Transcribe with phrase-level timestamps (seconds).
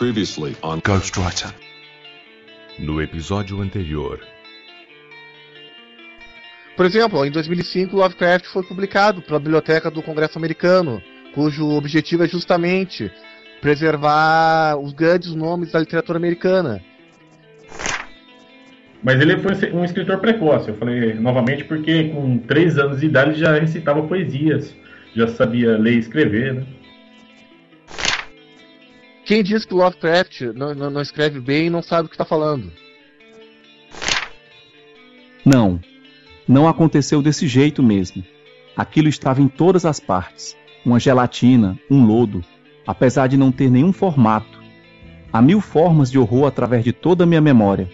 [0.00, 1.54] Previously on Ghostwriter.
[2.78, 4.18] No episódio anterior.
[6.74, 11.02] Por exemplo, em 2005, Lovecraft foi publicado pela Biblioteca do Congresso Americano,
[11.34, 13.12] cujo objetivo é justamente
[13.60, 16.80] preservar os grandes nomes da literatura americana.
[19.02, 23.38] Mas ele foi um escritor precoce, eu falei novamente, porque com três anos de idade
[23.38, 24.74] já recitava poesias,
[25.14, 26.66] já sabia ler e escrever, né?
[29.30, 32.72] Quem diz que Lovecraft não, não, não escreve bem não sabe o que está falando.
[35.44, 35.78] Não,
[36.48, 38.24] não aconteceu desse jeito mesmo.
[38.76, 40.56] Aquilo estava em todas as partes.
[40.84, 42.44] Uma gelatina, um lodo,
[42.84, 44.60] apesar de não ter nenhum formato.
[45.32, 47.88] Há mil formas de horror através de toda a minha memória.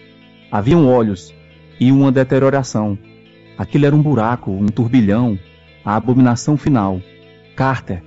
[0.51, 1.35] Haviam olhos
[1.79, 2.97] e uma deterioração.
[3.55, 5.37] Aquilo era um buraco, um turbilhão,
[5.85, 6.99] a abominação final.
[7.55, 8.01] Carter,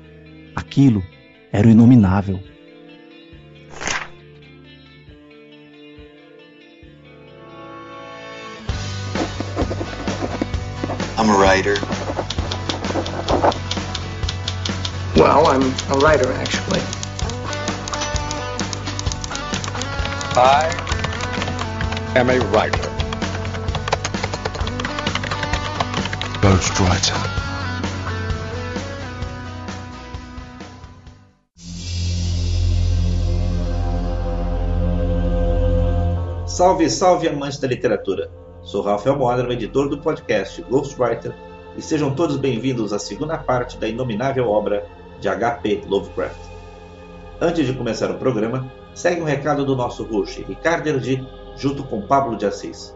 [0.56, 1.00] aquilo
[1.52, 2.49] era o inominável.
[11.50, 11.74] Writer.
[15.16, 16.80] Well, I'm a writer, actually.
[20.36, 20.70] I
[22.14, 22.88] am a writer.
[26.40, 27.18] Ghostwriter.
[36.46, 38.39] Salve, salve amantes da literatura.
[38.70, 41.34] Sou Rafael Modern, editor do podcast Ghostwriter,
[41.76, 44.86] e sejam todos bem-vindos à segunda parte da inominável obra
[45.18, 45.82] de H.P.
[45.88, 46.38] Lovecraft.
[47.40, 52.02] Antes de começar o programa, segue um recado do nosso host, Ricardo Erdi, junto com
[52.02, 52.94] Pablo de Assis.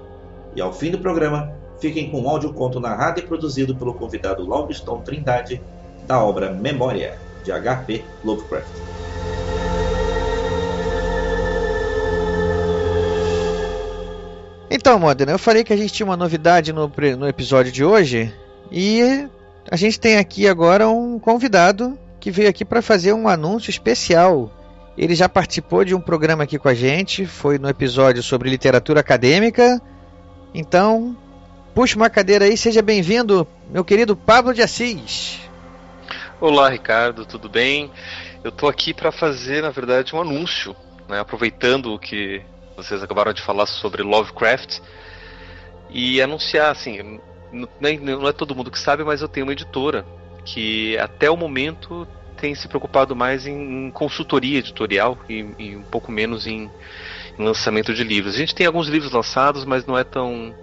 [0.54, 5.00] E ao fim do programa, fiquem com um audioconto narrado e produzido pelo convidado Lauriston
[5.00, 5.60] Trindade,
[6.06, 8.04] da obra Memória, de H.P.
[8.22, 9.13] Lovecraft.
[14.84, 18.30] Então, Modena, eu falei que a gente tinha uma novidade no, no episódio de hoje
[18.70, 19.26] e
[19.70, 24.52] a gente tem aqui agora um convidado que veio aqui para fazer um anúncio especial.
[24.94, 29.00] Ele já participou de um programa aqui com a gente, foi no episódio sobre literatura
[29.00, 29.80] acadêmica.
[30.52, 31.16] Então,
[31.74, 35.40] puxa uma cadeira aí, seja bem-vindo, meu querido Pablo de Assis.
[36.38, 37.90] Olá, Ricardo, tudo bem?
[38.44, 40.76] Eu tô aqui para fazer, na verdade, um anúncio,
[41.08, 41.20] né?
[41.20, 42.42] aproveitando o que
[42.76, 44.80] vocês acabaram de falar sobre Lovecraft
[45.90, 47.20] e anunciar, assim,
[47.52, 50.04] não é todo mundo que sabe, mas eu tenho uma editora
[50.44, 55.82] que até o momento tem se preocupado mais em, em consultoria editorial e, e um
[55.82, 56.70] pouco menos em,
[57.38, 58.34] em lançamento de livros.
[58.34, 60.54] A gente tem alguns livros lançados, mas não é tão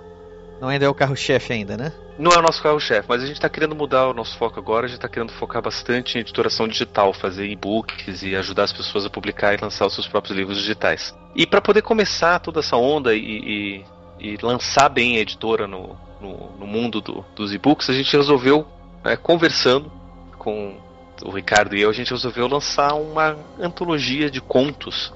[0.62, 1.92] Não ainda é o carro-chefe ainda, né?
[2.20, 4.86] não é o nosso carro-chefe, mas a gente está querendo mudar o nosso foco agora.
[4.86, 9.04] A gente está querendo focar bastante em editoração digital, fazer e-books e ajudar as pessoas
[9.06, 11.16] a publicar e lançar os seus próprios livros digitais.
[11.36, 13.86] E para poder começar toda essa onda e, e-
[14.20, 18.68] e lançar bem a editora no, no, no mundo do- dos e-books, a gente resolveu,
[19.04, 19.92] né, conversando
[20.38, 20.78] com
[21.26, 25.12] o Ricardo e eu, a gente resolveu lançar uma antologia de contos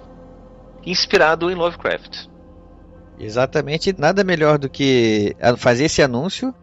[0.84, 2.26] inspirado em Lovecraft.
[3.20, 6.54] Exatamente, nada melhor do que a- fazer esse anúncio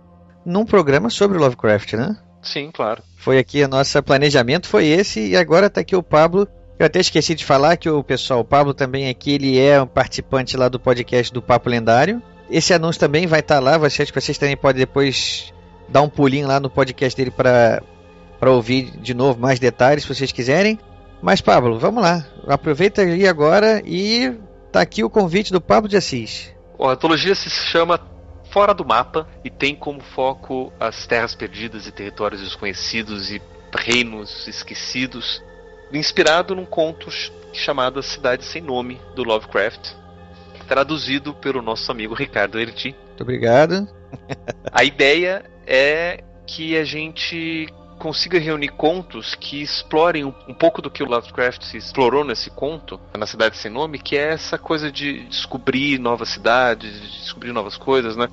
[0.45, 2.17] num programa sobre Lovecraft, né?
[2.43, 3.03] Sim, claro.
[3.17, 6.47] Foi aqui a nossa planejamento foi esse e agora tá aqui o Pablo.
[6.79, 9.87] Eu até esqueci de falar que o pessoal, o Pablo também aqui, ele é um
[9.87, 12.21] participante lá do podcast do Papo Lendário.
[12.51, 15.55] Esse anúncio também vai estar lá, vocês que vocês também podem depois
[15.89, 17.83] dar um pulinho lá no podcast dele para
[18.41, 20.77] para ouvir de novo mais detalhes, se vocês quiserem.
[21.23, 22.27] Mas Pablo, vamos lá.
[22.49, 24.35] Aproveita aí agora e
[24.72, 26.53] tá aqui o convite do Pablo de Assis.
[26.78, 28.00] Bom, a antologia se chama
[28.50, 33.41] Fora do Mapa e tem como foco as terras perdidas e territórios desconhecidos e
[33.75, 35.43] reinos esquecidos,
[35.93, 39.93] inspirado num conto ch- chamado A Cidade Sem Nome, do Lovecraft,
[40.66, 42.94] traduzido pelo nosso amigo Ricardo Erdi.
[43.08, 43.88] Muito obrigado.
[44.70, 47.69] A ideia é que a gente
[48.02, 52.50] consiga reunir contos que explorem um, um pouco do que o Lovecraft se explorou nesse
[52.50, 57.52] conto, na Cidade Sem Nome, que é essa coisa de descobrir novas cidades, de descobrir
[57.52, 58.28] novas coisas, né?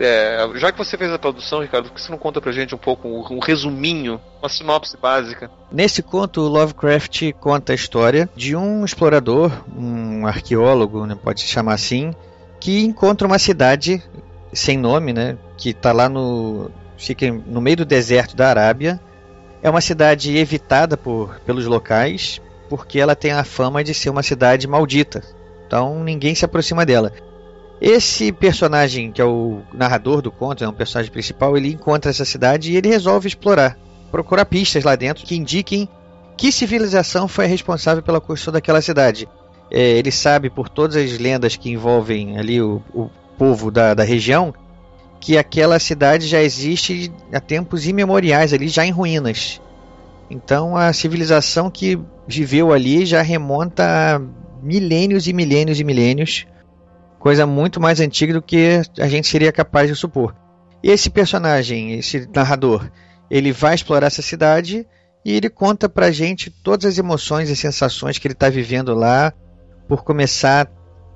[0.00, 2.74] É, já que você fez a produção, Ricardo, por que você não conta pra gente
[2.74, 5.50] um pouco, um, um resuminho, uma sinopse básica?
[5.70, 11.74] Nesse conto, Lovecraft conta a história de um explorador, um arqueólogo, né, pode se chamar
[11.74, 12.14] assim,
[12.58, 14.02] que encontra uma cidade
[14.54, 16.70] sem nome, né, que está lá no
[17.02, 19.00] fica no meio do deserto da Arábia.
[19.62, 24.22] É uma cidade evitada por pelos locais, porque ela tem a fama de ser uma
[24.22, 25.22] cidade maldita.
[25.66, 27.12] Então ninguém se aproxima dela.
[27.80, 32.24] Esse personagem, que é o narrador do conto, é um personagem principal, ele encontra essa
[32.24, 33.76] cidade e ele resolve explorar,
[34.10, 35.88] procurar pistas lá dentro que indiquem
[36.36, 39.28] que civilização foi responsável pela construção daquela cidade.
[39.70, 44.04] é, ele sabe por todas as lendas que envolvem ali o, o povo da, da
[44.04, 44.54] região
[45.22, 49.62] que aquela cidade já existe há tempos imemoriais ali, já em ruínas.
[50.28, 51.96] Então a civilização que
[52.26, 54.20] viveu ali já remonta a
[54.60, 56.44] milênios e milênios e milênios,
[57.20, 60.34] coisa muito mais antiga do que a gente seria capaz de supor.
[60.82, 62.90] Esse personagem, esse narrador,
[63.30, 64.84] ele vai explorar essa cidade
[65.24, 69.32] e ele conta pra gente todas as emoções e sensações que ele está vivendo lá
[69.86, 70.68] por começar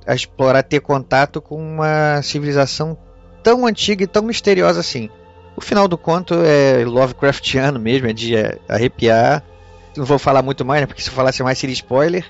[0.06, 2.97] a explorar, ter contato com uma civilização
[3.46, 5.08] tão antiga e tão misteriosa assim.
[5.54, 8.34] O final do conto é Lovecraftiano mesmo, é de
[8.69, 9.40] arrepiar.
[9.96, 12.25] Não vou falar muito mais, né, porque se eu falasse mais seria spoiler.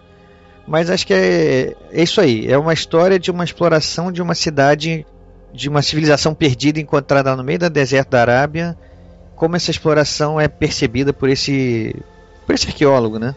[0.68, 2.46] Mas acho que é, é isso aí.
[2.52, 5.06] É uma história de uma exploração de uma cidade,
[5.54, 8.76] de uma civilização perdida encontrada no meio do deserto da Arábia.
[9.34, 11.96] Como essa exploração é percebida por esse,
[12.44, 13.34] por esse arqueólogo, né?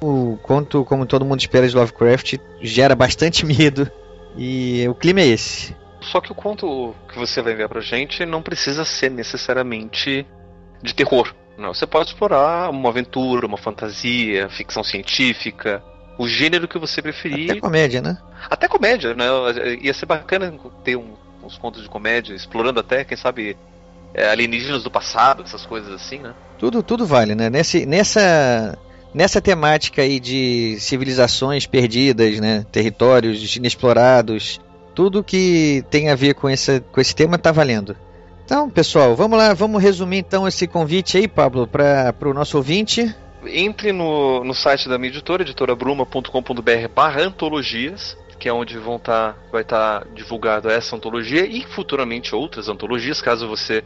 [0.00, 3.90] O conto, como todo mundo espera de Lovecraft, gera bastante medo.
[4.36, 5.74] E o clima é esse.
[6.00, 10.26] Só que o conto que você vai enviar pra gente não precisa ser necessariamente
[10.82, 11.34] de terror.
[11.56, 15.82] Não, você pode explorar uma aventura, uma fantasia, ficção científica,
[16.16, 17.50] o gênero que você preferir.
[17.50, 18.18] Até comédia, né?
[18.48, 19.24] Até comédia, né?
[19.80, 20.54] Ia ser bacana
[20.84, 23.56] ter um, uns contos de comédia, explorando até, quem sabe,
[24.14, 26.32] é, alienígenas do passado, essas coisas assim, né?
[26.58, 27.50] Tudo, tudo vale, né?
[27.50, 28.78] Nesse, nessa,
[29.12, 32.64] nessa temática aí de civilizações perdidas, né?
[32.70, 34.60] Territórios inexplorados,
[34.98, 37.96] tudo que tem a ver com esse, com esse tema está valendo.
[38.44, 43.14] Então, pessoal, vamos lá, vamos resumir então esse convite aí, Pablo, para o nosso ouvinte.
[43.46, 49.36] Entre no, no site da minha editora, editorabruma.com.br barra antologias, que é onde vão tá,
[49.52, 53.84] vai estar tá divulgado essa antologia e futuramente outras antologias, caso você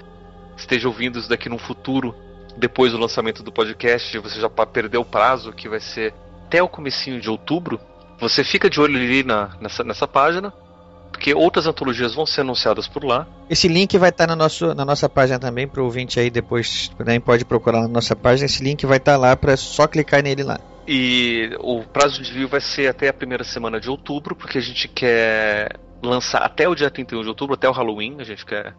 [0.57, 2.15] esteja ouvindo isso daqui no futuro,
[2.57, 6.15] depois do lançamento do podcast, você já perdeu o prazo, que vai ser
[6.47, 7.79] até o comecinho de outubro.
[8.19, 10.55] Você fica de olho ali na, nessa, nessa página,
[11.23, 13.29] porque outras antologias vão ser anunciadas por lá.
[13.49, 16.89] Esse link vai estar tá na, na nossa página também, para o ouvinte aí depois
[16.99, 18.47] também pode procurar na nossa página.
[18.47, 20.59] Esse link vai estar tá lá para só clicar nele lá.
[20.87, 24.61] E o prazo de envio vai ser até a primeira semana de outubro, porque a
[24.61, 28.75] gente quer lançar até o dia 31 de outubro, até o Halloween, a gente quer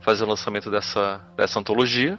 [0.00, 2.16] fazer o lançamento dessa, dessa antologia.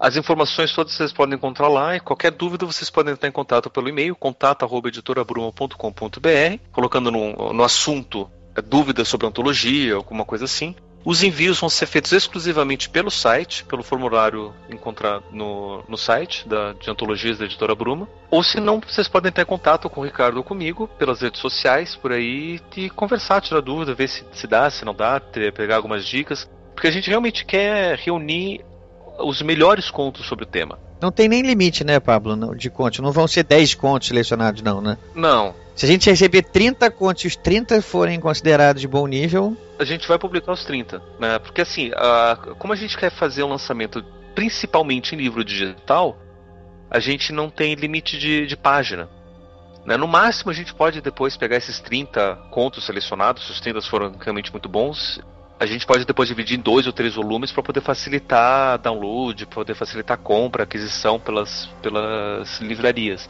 [0.00, 3.68] As informações todas vocês podem encontrar lá e qualquer dúvida vocês podem entrar em contato
[3.68, 8.30] pelo e-mail contato@editorabruma.com.br, colocando no, no assunto
[8.62, 10.74] dúvidas sobre antologia, alguma coisa assim.
[11.04, 16.72] Os envios vão ser feitos exclusivamente pelo site, pelo formulário encontrado no, no site da,
[16.72, 18.08] de antologias da editora Bruma.
[18.28, 21.40] Ou se não, vocês podem entrar em contato com o Ricardo ou comigo pelas redes
[21.40, 25.52] sociais, por aí, e conversar, tirar dúvida, ver se, se dá, se não dá, ter,
[25.52, 26.50] pegar algumas dicas.
[26.74, 28.64] Porque a gente realmente quer reunir
[29.20, 30.76] os melhores contos sobre o tema.
[31.00, 32.98] Não tem nem limite, né, Pablo, de contos.
[32.98, 34.98] Não vão ser 10 contos selecionados, não, né?
[35.14, 35.54] Não.
[35.76, 39.54] Se a gente receber 30 contos e os 30 forem considerados de bom nível.
[39.78, 41.38] A gente vai publicar os 30, né?
[41.38, 44.02] Porque assim, a, como a gente quer fazer um lançamento
[44.34, 46.16] principalmente em livro digital,
[46.90, 49.06] a gente não tem limite de, de página.
[49.84, 49.98] Né?
[49.98, 54.16] No máximo, a gente pode depois pegar esses 30 contos selecionados, se os 30 foram
[54.18, 55.20] realmente muito bons,
[55.60, 59.74] a gente pode depois dividir em dois ou três volumes para poder facilitar download, poder
[59.74, 63.28] facilitar compra, aquisição pelas, pelas livrarias.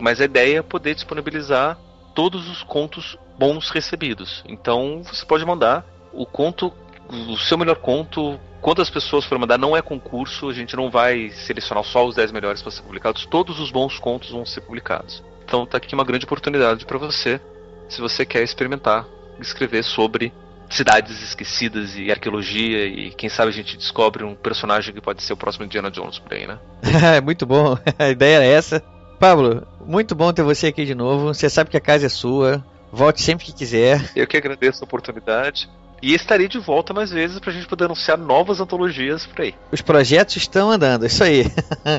[0.00, 1.78] Mas a ideia é poder disponibilizar
[2.14, 4.42] todos os contos bons recebidos.
[4.48, 6.72] Então você pode mandar o conto,
[7.08, 8.38] o seu melhor conto.
[8.60, 12.30] Quantas pessoas for mandar não é concurso, a gente não vai selecionar só os 10
[12.30, 15.22] melhores para ser publicados, todos os bons contos vão ser publicados.
[15.44, 17.40] Então tá aqui uma grande oportunidade para você,
[17.88, 19.06] se você quer experimentar
[19.40, 20.32] escrever sobre
[20.68, 25.32] cidades esquecidas e arqueologia e quem sabe a gente descobre um personagem que pode ser
[25.32, 26.58] o próximo Indiana Jones por aí, né?
[27.16, 28.80] É muito bom, a ideia é essa.
[29.18, 31.34] Pablo, muito bom ter você aqui de novo.
[31.34, 32.64] Você sabe que a casa é sua.
[32.92, 34.00] Volte sempre que quiser.
[34.14, 35.68] Eu que agradeço a oportunidade.
[36.00, 39.54] E estarei de volta mais vezes pra gente poder anunciar novas antologias por aí.
[39.70, 41.44] Os projetos estão andando, isso aí.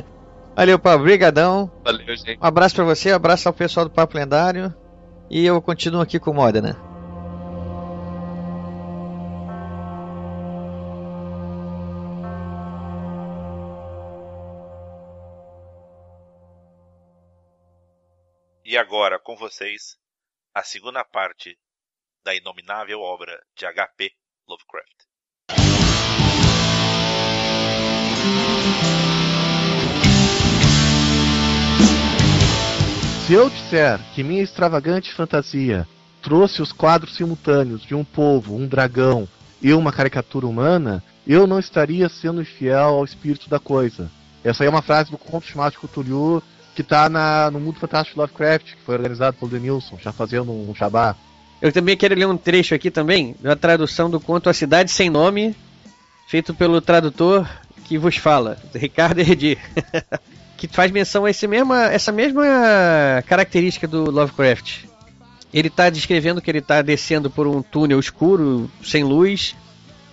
[0.55, 1.01] Valeu, Pablo.
[1.01, 1.69] Obrigadão.
[1.83, 2.39] Valeu, gente.
[2.41, 4.73] Um abraço para você, um abraço ao pessoal do Papo Lendário.
[5.29, 6.90] E eu continuo aqui com o Modena.
[18.71, 19.97] E agora com vocês
[20.55, 21.57] a segunda parte
[22.23, 24.09] da inominável obra de H.P.
[24.47, 24.95] Lovecraft.
[33.27, 35.85] Se eu disser que minha extravagante fantasia
[36.21, 39.27] trouxe os quadros simultâneos de um povo, um dragão
[39.61, 44.09] e uma caricatura humana, eu não estaria sendo infiel ao espírito da coisa.
[44.45, 46.41] Essa aí é uma frase do conto chamado Cthulhu
[46.75, 50.73] que tá na, no Mundo Fantástico Lovecraft, que foi organizado pelo Denilson, já fazendo um
[50.73, 51.15] jabá.
[51.61, 55.09] Eu também quero ler um trecho aqui também, da tradução do conto A Cidade Sem
[55.09, 55.55] Nome,
[56.27, 57.47] feito pelo tradutor
[57.85, 59.57] que vos fala, Ricardo Herdi,
[60.57, 62.43] que faz menção a esse mesma, essa mesma
[63.27, 64.85] característica do Lovecraft.
[65.53, 69.55] Ele está descrevendo que ele está descendo por um túnel escuro, sem luz,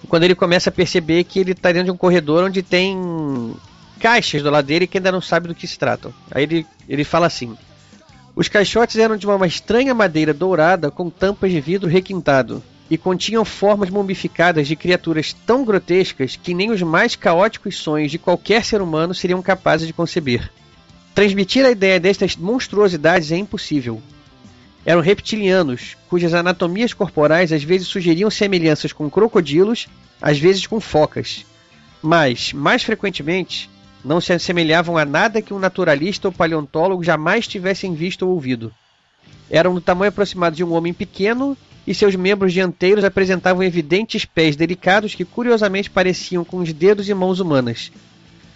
[0.08, 2.96] quando ele começa a perceber que ele está dentro de um corredor onde tem
[3.99, 6.12] caixas do lado dele que ainda não sabe do que se tratam.
[6.31, 7.57] Aí ele, ele fala assim:
[8.35, 13.45] Os caixotes eram de uma estranha madeira dourada com tampas de vidro requintado e continham
[13.45, 18.81] formas mumificadas de criaturas tão grotescas que nem os mais caóticos sonhos de qualquer ser
[18.81, 20.50] humano seriam capazes de conceber.
[21.14, 24.00] Transmitir a ideia destas monstruosidades é impossível.
[24.87, 29.87] Eram reptilianos, cujas anatomias corporais às vezes sugeriam semelhanças com crocodilos,
[30.23, 31.45] às vezes com focas.
[32.00, 33.69] Mas, mais frequentemente,
[34.05, 38.73] não se assemelhavam a nada que um naturalista ou paleontólogo jamais tivessem visto ou ouvido.
[39.50, 44.55] Eram do tamanho aproximado de um homem pequeno e seus membros dianteiros apresentavam evidentes pés
[44.55, 47.90] delicados que curiosamente pareciam com os dedos e mãos humanas.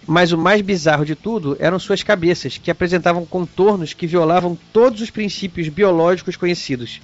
[0.05, 5.01] Mas o mais bizarro de tudo eram suas cabeças, que apresentavam contornos que violavam todos
[5.01, 7.01] os princípios biológicos conhecidos.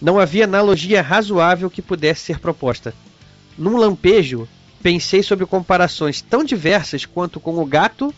[0.00, 2.94] Não havia analogia razoável que pudesse ser proposta.
[3.58, 4.48] Num lampejo,
[4.82, 8.14] pensei sobre comparações tão diversas quanto com o gato,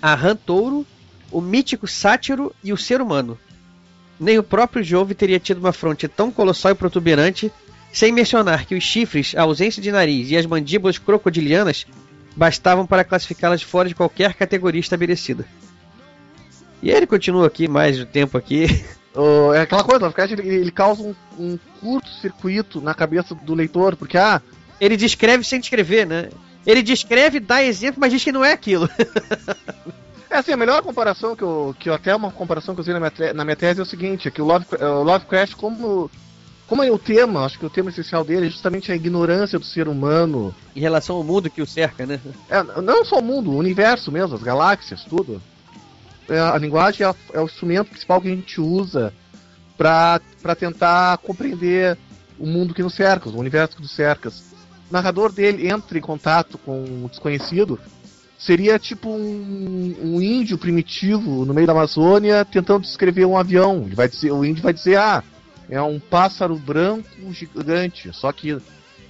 [0.00, 0.86] a rã touro,
[1.30, 3.38] o mítico sátiro e o ser humano.
[4.18, 7.50] Nem o próprio Jove teria tido uma fronte tão colossal e protuberante,
[7.92, 11.86] sem mencionar que os chifres, a ausência de nariz e as mandíbulas crocodilianas
[12.36, 15.46] bastavam para classificá-las fora de qualquer categoria estabelecida.
[16.82, 18.66] E ele continua aqui mais um tempo aqui.
[19.14, 24.16] Oh, é aquela coisa, ele, ele causa um, um curto-circuito na cabeça do leitor, porque
[24.16, 24.40] ah,
[24.82, 26.28] ele descreve sem descrever, né?
[26.66, 28.88] Ele descreve, dá exemplo, mas diz que não é aquilo.
[30.28, 32.92] é assim, a melhor comparação que eu, que eu até uma comparação que eu usei
[32.92, 36.10] na minha, na minha tese é o seguinte, é que o, Love, o Lovecraft, como
[36.66, 39.64] como é o tema, acho que o tema essencial dele é justamente a ignorância do
[39.64, 40.52] ser humano.
[40.74, 42.18] Em relação ao mundo que o cerca, né?
[42.48, 45.40] É, não só o mundo, o universo mesmo, as galáxias, tudo.
[46.28, 49.12] É, a linguagem é, é, o instrumento principal que a gente usa
[49.76, 50.20] para
[50.58, 51.96] tentar compreender
[52.38, 54.32] o mundo que nos cerca, o universo que nos cerca
[54.92, 57.78] narrador dele entra em contato com o desconhecido,
[58.38, 63.84] seria tipo um, um, índio primitivo no meio da Amazônia tentando descrever um avião.
[63.86, 65.22] Ele vai dizer, o índio vai dizer, ah,
[65.70, 68.10] é um pássaro branco gigante.
[68.12, 68.58] Só que,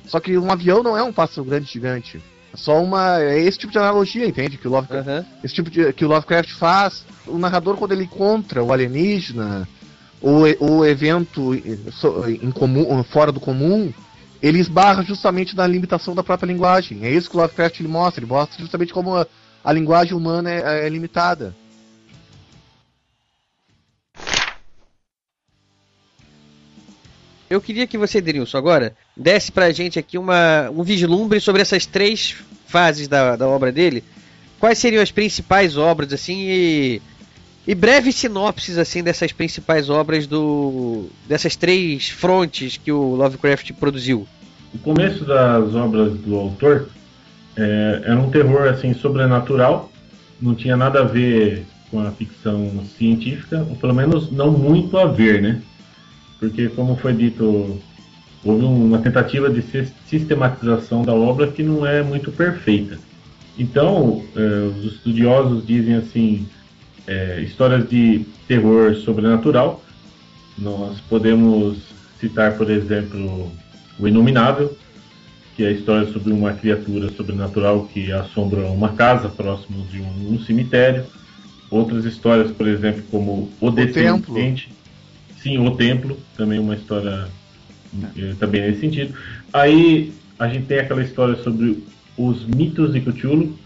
[0.07, 2.23] só que um avião não é um pássaro grande gigante.
[2.53, 3.21] É só uma.
[3.21, 4.59] É esse tipo de analogia, entende?
[4.59, 5.25] Que o Lovecraft, uhum.
[5.43, 7.05] esse tipo de, que o Lovecraft faz.
[7.27, 9.67] O narrador, quando ele encontra o alienígena,
[10.21, 13.93] o, o evento em comum, fora do comum,
[14.43, 17.05] ele esbarra justamente na limitação da própria linguagem.
[17.05, 18.21] É isso que o Lovecraft ele mostra.
[18.21, 19.27] Ele mostra justamente como a,
[19.63, 21.55] a linguagem humana é, é, limitada.
[27.49, 31.87] Eu queria que você, Denilson, agora desse pra gente aqui uma, um vislumbre sobre essas
[31.87, 32.35] três
[32.67, 34.03] fases da, da obra dele.
[34.59, 37.03] Quais seriam as principais obras, assim, e,
[37.67, 44.27] e breves sinopses, assim, dessas principais obras do dessas três frontes que o Lovecraft produziu?
[44.75, 46.89] O começo das obras do autor
[47.57, 49.93] é, era um terror, assim, sobrenatural.
[50.41, 55.05] Não tinha nada a ver com a ficção científica, ou pelo menos não muito a
[55.05, 55.63] ver, né?
[56.41, 57.79] Porque, como foi dito,
[58.43, 59.63] houve uma tentativa de
[60.09, 62.99] sistematização da obra que não é muito perfeita.
[63.57, 64.41] Então, é,
[64.79, 66.49] os estudiosos dizem assim,
[67.07, 69.83] é, histórias de terror sobrenatural.
[70.59, 71.79] Nós podemos
[72.21, 73.51] citar, por exemplo,
[73.99, 74.77] O Inominável,
[75.57, 80.35] que é a história sobre uma criatura sobrenatural que assombra uma casa próximo de um,
[80.35, 81.05] um cemitério.
[81.71, 84.71] Outras histórias, por exemplo, como O, o Descendente.
[85.43, 87.27] Sim, O Templo, também uma história
[88.17, 89.15] é, também nesse sentido.
[89.53, 91.83] Aí a gente tem aquela história sobre
[92.17, 93.59] os mitos de Cthulhu,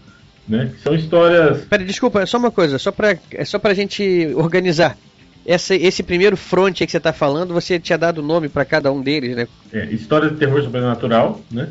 [0.47, 0.71] né?
[0.83, 1.65] São histórias.
[1.65, 4.97] Pera, desculpa, só uma coisa, só pra, é só pra gente organizar.
[5.45, 9.01] Essa, esse primeiro front que você está falando, você tinha dado nome para cada um
[9.01, 9.47] deles, né?
[9.71, 11.69] É, história de terror sobrenatural, né?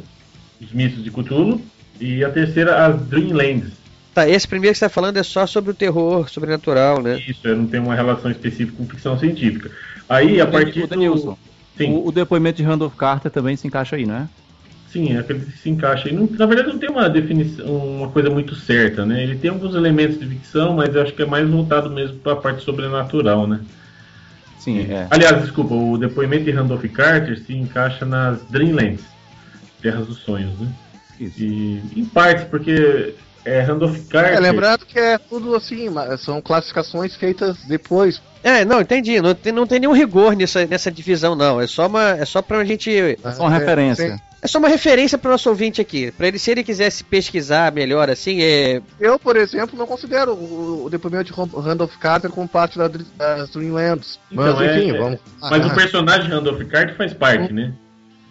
[0.61, 1.61] Os mitos de Cthulhu.
[2.01, 3.73] E a terceira, as Dreamlands,
[4.17, 7.23] Tá, esse primeiro que você está falando é só sobre o terror sobrenatural, né?
[7.29, 9.71] Isso, não tem uma relação específica com ficção científica.
[10.09, 11.37] Aí, a partir do...
[11.77, 11.91] Sim.
[11.91, 14.27] O, o, depoimento de Randolph Carter também se encaixa aí, né?
[14.97, 16.11] Sim, é aquele que se encaixa.
[16.11, 19.23] Não, na verdade, não tem uma definição, uma coisa muito certa, né?
[19.23, 22.33] Ele tem alguns elementos de ficção, mas eu acho que é mais voltado mesmo para
[22.33, 23.61] a parte sobrenatural, né?
[24.59, 25.07] Sim, é.
[25.11, 29.05] Aliás, desculpa, o depoimento de Randolph Carter se encaixa nas Dreamlands,
[29.83, 30.67] Terras dos Sonhos, né?
[31.21, 31.43] Isso.
[31.43, 33.13] E, em partes, porque
[33.47, 34.35] é Randolph Carter.
[34.35, 35.89] É, lembrando que é tudo assim,
[36.19, 38.21] são classificações feitas depois.
[38.43, 39.21] É, não, entendi.
[39.21, 41.61] Não tem, não tem nenhum rigor nessa, nessa divisão, não.
[41.61, 42.11] É só uma.
[42.11, 42.91] É só pra gente.
[42.91, 44.21] É só uma é, referência.
[44.43, 46.11] É só uma referência para o nosso ouvinte aqui.
[46.11, 48.83] Para ele, se ele quisesse pesquisar melhor, assim, é.
[49.01, 53.51] Eu, por exemplo, não considero o, o depoimento de Randolph Carter como parte da, das
[53.51, 54.19] Dreamlands.
[54.31, 55.21] Então, mas, enfim, é, vamos.
[55.41, 57.73] Mas ah, o personagem Randolph Carter faz parte, né?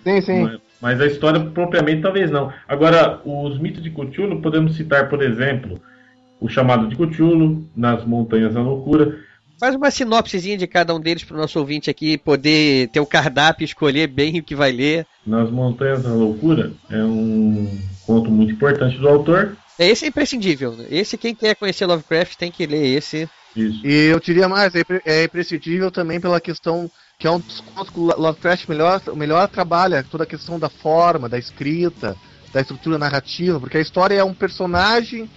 [0.06, 0.44] Sim, sim.
[0.44, 2.54] Mas, mas a história propriamente talvez não.
[2.68, 5.82] Agora, os mitos de Cthulhu, podemos citar, por exemplo,
[6.40, 9.18] o chamado de Cthulhu, nas Montanhas da Loucura,
[9.58, 13.06] Faz uma sinopsezinha de cada um deles para o nosso ouvinte aqui poder ter o
[13.06, 15.08] cardápio, escolher bem o que vai ler.
[15.26, 19.56] Nas Montanhas da Loucura é um conto muito importante do autor.
[19.80, 20.74] É esse é imprescindível.
[20.74, 20.88] Né?
[20.90, 23.30] Esse quem quer conhecer Lovecraft tem que ler esse.
[23.56, 23.80] Isso.
[23.88, 27.90] E eu diria mais, é, é imprescindível também pela questão que é um dos contos
[27.90, 32.16] que o Lovecraft melhor, melhor trabalha, toda a questão da forma, da escrita,
[32.52, 35.30] da estrutura narrativa, porque a história é um personagem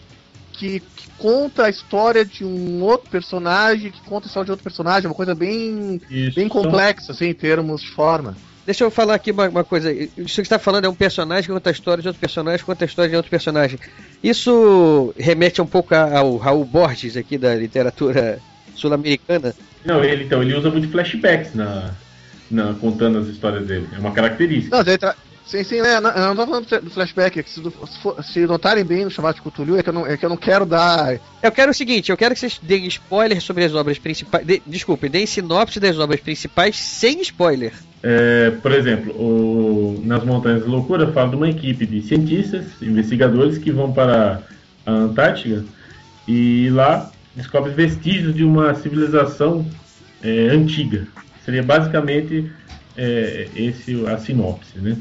[0.53, 4.63] que, que, conta a história de um outro personagem, que conta a história de outro
[4.63, 6.01] personagem, uma coisa bem,
[6.35, 8.37] bem complexa, assim, em termos de forma.
[8.65, 9.91] Deixa eu falar aqui uma, uma coisa.
[9.91, 12.65] Isso que você está falando é um personagem que conta a história de outro personagem,
[12.65, 13.79] conta a história de outro personagem.
[14.23, 18.39] Isso remete um pouco ao Raul Borges aqui da literatura
[18.75, 19.55] sul-americana.
[19.88, 21.90] Não, ele então ele usa muito flashbacks na,
[22.50, 23.88] na contando as histórias dele.
[23.92, 24.76] É uma característica.
[24.76, 25.16] Não, ele, tra
[25.49, 27.62] Sim, sim, é, não, eu não tô falando do flashback, é que se,
[28.23, 30.37] se, notarem bem no chamado de Cthulhu, é que, eu não, é que eu não
[30.37, 31.18] quero dar.
[31.42, 34.47] Eu quero o seguinte, eu quero que vocês deem spoiler sobre as obras principais.
[34.47, 37.73] De, desculpe, deem sinopse das obras principais sem spoiler.
[38.02, 43.57] É, por exemplo, o, nas Montanhas da Loucura fala de uma equipe de cientistas, investigadores
[43.57, 44.42] que vão para
[44.85, 45.64] a Antártica
[46.28, 49.64] e lá descobrem vestígios de uma civilização
[50.23, 51.07] é, antiga.
[51.45, 52.50] Seria basicamente
[52.97, 54.97] é, esse a sinopse, né?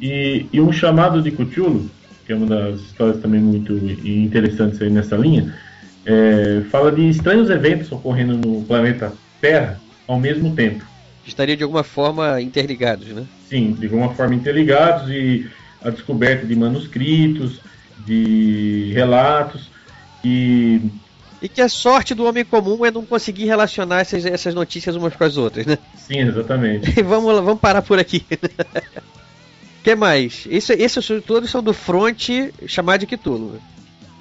[0.00, 1.90] E, e um chamado de Cthulhu,
[2.24, 5.54] que é uma das histórias também muito interessantes aí nessa linha,
[6.06, 10.84] é, fala de estranhos eventos ocorrendo no planeta Terra ao mesmo tempo.
[11.26, 13.24] Estaria de alguma forma interligados, né?
[13.48, 15.48] Sim, de alguma forma interligados e
[15.84, 17.60] a descoberta de manuscritos,
[18.04, 19.70] de relatos
[20.24, 20.80] e
[21.42, 25.16] e que a sorte do homem comum é não conseguir relacionar essas, essas notícias umas
[25.16, 25.76] com as outras, né?
[25.96, 26.98] Sim, exatamente.
[26.98, 28.24] E vamos, vamos parar por aqui
[29.82, 30.46] que mais?
[30.48, 32.28] Isso, esses todos são do front
[32.66, 33.60] chamado de Cthulhu.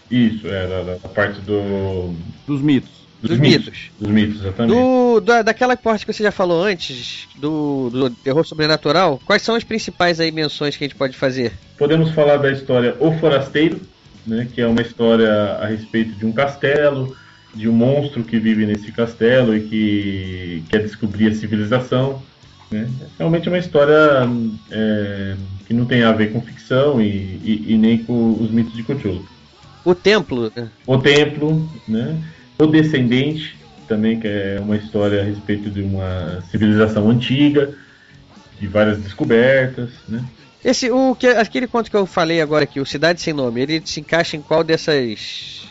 [0.09, 2.13] Isso, é, da, da parte do.
[2.45, 2.89] Dos mitos.
[3.21, 3.65] Dos, dos mitos.
[3.65, 3.91] mitos.
[3.99, 4.75] Dos mitos, exatamente.
[4.75, 9.55] Do, da, daquela parte que você já falou antes, do, do terror sobrenatural, quais são
[9.55, 11.53] as principais aí menções que a gente pode fazer?
[11.77, 13.79] Podemos falar da história O Forasteiro,
[14.25, 15.31] né, que é uma história
[15.61, 17.15] a respeito de um castelo,
[17.53, 22.21] de um monstro que vive nesse castelo e que quer descobrir a civilização.
[22.69, 22.89] Né?
[23.17, 24.27] Realmente é uma história
[24.71, 25.35] é,
[25.67, 27.07] que não tem a ver com ficção e,
[27.43, 29.25] e, e, nem com os mitos de Cthulhu.
[29.83, 30.51] O Templo.
[30.55, 30.69] Né?
[30.87, 32.17] O Templo, né?
[32.57, 33.57] O Descendente,
[33.87, 37.73] também, que é uma história a respeito de uma civilização antiga,
[38.59, 40.23] de várias descobertas, né?
[40.63, 43.81] Esse, o que, aquele conto que eu falei agora aqui, o Cidade Sem Nome, ele
[43.83, 45.67] se encaixa em qual dessas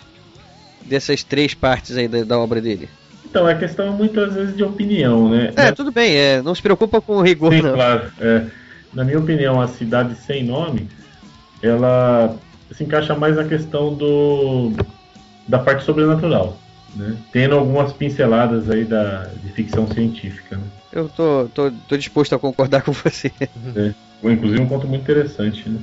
[0.84, 2.88] dessas três partes aí da, da obra dele?
[3.24, 5.52] Então, é questão muitas vezes de opinião, né?
[5.54, 7.74] É, tudo bem, é, não se preocupa com o rigor, Sim, não.
[7.74, 8.10] claro.
[8.18, 8.46] É,
[8.92, 10.88] na minha opinião, a cidade sem nome,
[11.62, 12.36] ela
[12.72, 14.72] se encaixa mais na questão do
[15.46, 16.56] da parte sobrenatural,
[16.94, 17.16] né?
[17.32, 20.64] Tendo algumas pinceladas aí da, de ficção científica, né?
[20.92, 23.32] Eu tô, tô, tô disposto a concordar com você.
[23.76, 23.92] É,
[24.24, 25.78] inclusive um conto muito interessante, né?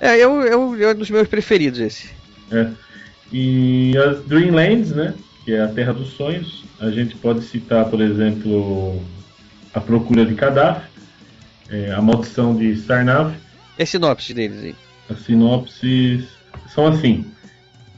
[0.00, 2.08] É, eu, eu, é um dos meus preferidos esse.
[2.50, 2.68] É.
[3.32, 5.14] E as Dreamlands, né?
[5.44, 6.64] que é a Terra dos Sonhos.
[6.78, 9.02] A gente pode citar, por exemplo,
[9.74, 10.86] A Procura de Kadhafi,
[11.68, 13.34] é, A Maldição de Sarnath.
[13.78, 14.74] E a sinopse deles aí?
[15.08, 16.28] As sinopses
[16.74, 17.26] são assim: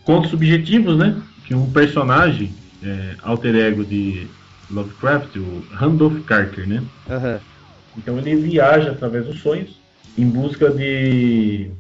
[0.04, 1.20] contos subjetivos, né?
[1.44, 4.26] Que um personagem, é, alter ego de
[4.70, 6.82] Lovecraft, o Randolph Carter, né?
[7.08, 7.51] Uhum.
[7.96, 9.80] Então ele viaja através dos sonhos
[10.16, 11.70] em busca de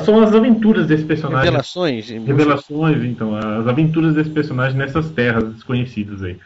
[0.00, 1.46] são as aventuras desse personagem.
[1.46, 2.08] Revelações.
[2.08, 3.34] Revelações, então.
[3.34, 6.38] As aventuras desse personagem nessas terras desconhecidas aí.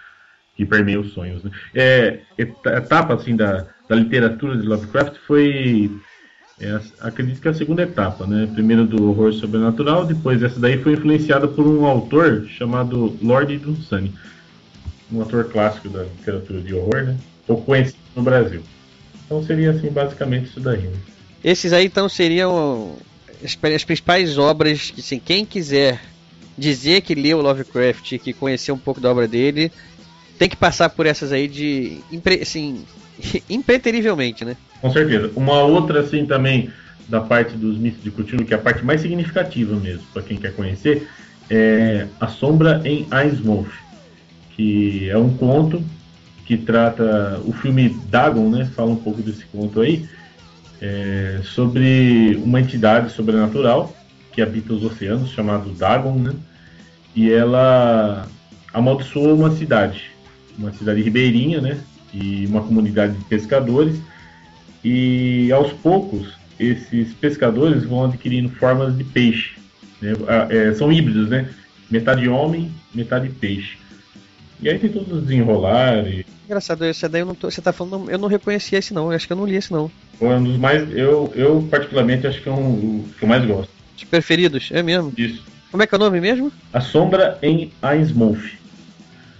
[0.56, 1.44] Que permeiam os sonhos.
[1.44, 1.50] Né?
[1.74, 5.90] É, etapa assim, da, da literatura de Lovecraft foi.
[6.58, 8.48] É, acredito que é a segunda etapa, né?
[8.54, 14.14] Primeiro do horror sobrenatural, depois essa daí foi influenciada por um autor chamado Lord Dunsany,
[15.12, 17.18] um autor clássico da literatura de horror, né?
[17.46, 18.62] Pouco conhecido no Brasil.
[19.26, 20.82] Então seria assim basicamente isso daí.
[20.82, 20.96] Né?
[21.44, 22.96] Esses aí então seriam
[23.44, 26.00] as, as principais obras que, assim, quem quiser
[26.56, 29.70] dizer que leu Lovecraft, que conheceu um pouco da obra dele,
[30.38, 32.00] tem que passar por essas aí de,
[32.40, 32.84] assim,
[33.50, 34.56] impreterivelmente, né?
[34.80, 35.30] Com certeza.
[35.36, 36.70] Uma outra, assim, também,
[37.08, 40.36] da parte dos mitos de Cthulhu, que é a parte mais significativa mesmo, para quem
[40.36, 41.08] quer conhecer,
[41.50, 43.70] é A Sombra em Innsmouth,
[44.56, 45.84] que é um conto
[46.46, 48.70] que trata o filme Dagon, né?
[48.76, 50.08] Fala um pouco desse conto aí,
[50.80, 53.94] é, sobre uma entidade sobrenatural
[54.32, 56.34] que habita os oceanos, chamado Dagon, né?
[57.14, 58.28] E ela
[58.72, 60.10] amaldiçoou uma cidade,
[60.56, 61.80] uma cidade ribeirinha, né?
[62.14, 63.98] E uma comunidade de pescadores.
[64.84, 69.56] E aos poucos, esses pescadores vão adquirindo formas de peixe.
[70.00, 70.12] Né?
[70.50, 71.48] É, são híbridos, né?
[71.90, 73.78] Metade homem, metade peixe.
[74.60, 76.06] E aí tem todos os desenrolar.
[76.06, 76.24] E...
[76.46, 79.16] Engraçado, esse daí eu não tô, você tá falando, eu não reconhecia esse não, eu
[79.16, 79.90] acho que eu não li esse não.
[80.20, 83.70] É um dos mais, eu, eu particularmente acho que é um que eu mais gosto.
[83.96, 85.12] Os preferidos, é mesmo?
[85.16, 85.44] Isso.
[85.70, 86.52] Como é que é o nome mesmo?
[86.72, 88.56] A Sombra em Innsmouth.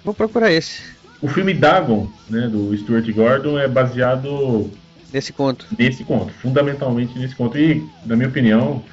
[0.05, 0.83] Vou procurar esse.
[1.23, 4.71] O filme Dagon, né, do Stuart Gordon, é baseado
[5.13, 5.67] nesse conto.
[5.79, 7.57] Nesse conto, fundamentalmente nesse conto.
[7.57, 8.85] E, na minha opinião,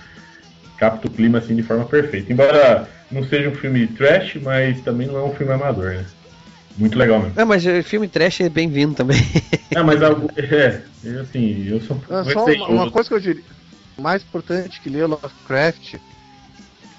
[0.78, 2.32] capta o clima assim de forma perfeita.
[2.32, 6.06] Embora não seja um filme trash, mas também não é um filme amador, né?
[6.78, 7.40] Muito legal mesmo.
[7.40, 9.22] É, mas o filme trash é bem-vindo também.
[9.70, 10.82] é, mas algo, é,
[11.22, 13.44] assim, eu sou um Só uma, uma, coisa que eu diria,
[13.96, 15.96] o mais importante que ler Lovecraft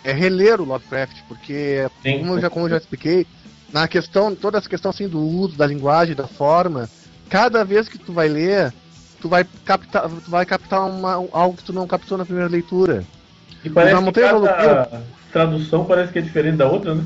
[0.05, 2.19] é reler o Lovecraft, porque Sim.
[2.21, 3.27] como eu já como eu já expliquei,
[3.73, 6.89] na questão, toda essa questão assim do uso da linguagem, da forma,
[7.29, 8.73] cada vez que tu vai ler,
[9.21, 13.03] tu vai captar, tu vai captar uma, algo que tu não captou na primeira leitura.
[13.65, 17.05] E parece que cada tradução parece que é diferente da outra, né?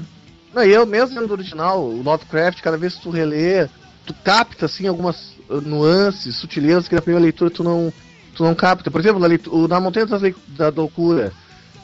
[0.54, 3.66] Não, eu mesmo no original, o Lovecraft, cada vez que tu relê,
[4.04, 7.92] tu capta assim algumas uh, nuances, sutilezas que na primeira leitura tu não,
[8.34, 8.90] tu não capta.
[8.90, 9.28] Por exemplo, na,
[9.68, 10.06] na Montanha
[10.48, 11.32] da Loucura.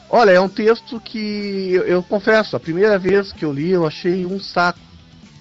[0.07, 3.85] Olha, é um texto que eu, eu, confesso, a primeira vez que eu li eu
[3.85, 4.79] achei um saco.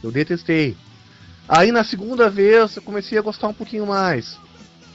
[0.03, 0.75] Eu detestei.
[1.47, 4.39] Aí na segunda vez eu comecei a gostar um pouquinho mais.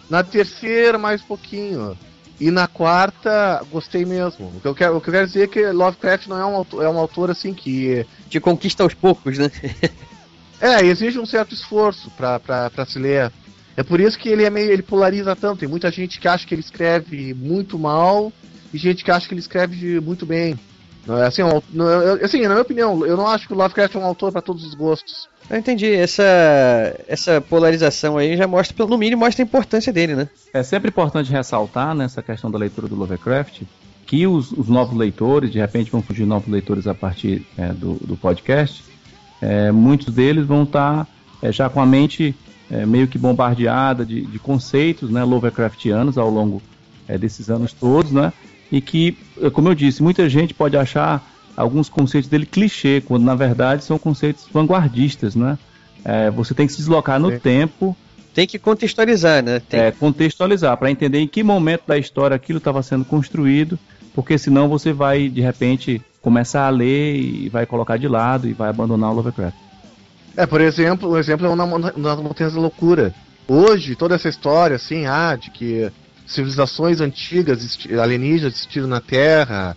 [0.10, 1.96] Na terceira, mais pouquinho.
[2.40, 4.48] E na quarta, gostei mesmo.
[4.56, 6.56] O que eu quero, o que eu quero dizer é que Lovecraft não é um
[6.56, 8.06] autor, é um autor assim que.
[8.30, 9.52] Te conquista aos poucos, né?
[10.62, 13.32] é, exige um certo esforço para se ler.
[13.76, 14.72] É por isso que ele é meio.
[14.72, 15.60] ele polariza tanto.
[15.60, 18.32] Tem muita gente que acha que ele escreve muito mal
[18.74, 20.58] e gente que acha que ele escreve muito bem.
[21.26, 21.42] Assim,
[22.24, 24.64] assim, na minha opinião, eu não acho que o Lovecraft é um autor para todos
[24.64, 25.28] os gostos.
[25.50, 25.92] Eu entendi.
[25.92, 26.24] Essa,
[27.08, 30.30] essa polarização aí já mostra, no mínimo, mostra a importância dele, né?
[30.54, 33.64] É sempre importante ressaltar nessa questão da leitura do Lovecraft
[34.10, 37.94] que os, os novos leitores, de repente vão surgir novos leitores a partir é, do,
[37.94, 38.84] do, podcast,
[39.40, 41.12] é, muitos deles vão estar tá,
[41.44, 42.36] é, já com a mente
[42.72, 46.60] é, meio que bombardeada de, de, conceitos né, Lovecraftianos ao longo
[47.08, 48.34] é, desses anos todos, né?
[48.72, 49.18] E que,
[49.54, 51.24] como eu disse, muita gente pode achar
[51.56, 55.58] alguns conceitos dele clichê, quando na verdade são conceitos vanguardistas, né?
[56.06, 57.96] É, você tem que se deslocar no tempo.
[58.34, 59.60] Tem que contextualizar, né?
[59.60, 59.80] Tem...
[59.82, 63.78] É, contextualizar, para entender em que momento da história aquilo estava sendo construído,
[64.14, 68.54] porque senão você vai, de repente, começar a ler e vai colocar de lado e
[68.54, 69.58] vai abandonar o Lovecraft.
[70.38, 73.14] É, por exemplo, o exemplo é o nas Montanhas da Loucura.
[73.48, 75.92] Hoje, toda essa história, assim, ah, de que
[76.30, 79.76] civilizações antigas alienígenas existiram na Terra,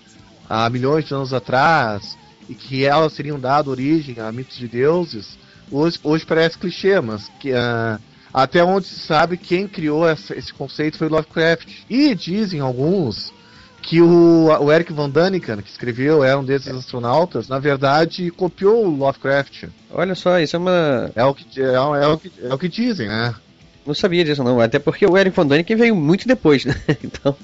[0.48, 2.16] há milhões de anos atrás
[2.48, 5.38] e que elas teriam dado origem a mitos de deuses,
[5.70, 7.98] hoje, hoje parece clichê, mas que, uh,
[8.32, 11.68] até onde se sabe quem criou essa, esse conceito foi Lovecraft.
[11.88, 13.32] E dizem alguns
[13.80, 18.86] que o, o Eric Von Daniken, que escreveu Era um desses astronautas, na verdade copiou
[18.86, 19.64] o Lovecraft.
[19.90, 21.10] Olha só, isso é uma.
[21.14, 23.34] É o que, é, é o que, é o que dizem, né?
[23.84, 24.60] Não sabia disso, não.
[24.60, 26.74] Até porque o Eric Von Daniken veio muito depois, né?
[27.02, 27.36] Então.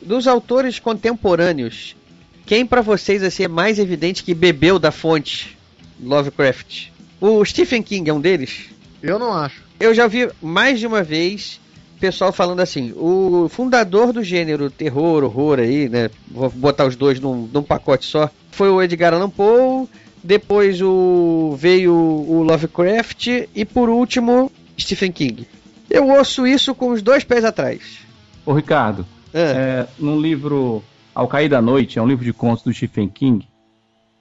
[0.00, 1.96] Dos autores contemporâneos,
[2.44, 5.56] quem para vocês assim, é mais evidente que bebeu da fonte
[6.00, 6.88] Lovecraft?
[7.20, 8.66] O Stephen King é um deles?
[9.00, 9.62] Eu não acho.
[9.78, 11.60] Eu já vi mais de uma vez
[12.02, 16.10] pessoal falando assim: o fundador do gênero terror, horror aí, né?
[16.28, 18.28] Vou botar os dois num, num pacote só.
[18.50, 19.88] Foi o Edgar Allan Poe,
[20.22, 25.46] depois o veio o Lovecraft e por último Stephen King.
[25.88, 28.00] Eu ouço isso com os dois pés atrás.
[28.44, 29.40] Ô Ricardo, é.
[29.40, 30.82] É, num livro
[31.14, 33.46] Ao Cair da Noite, é um livro de contos do Stephen King,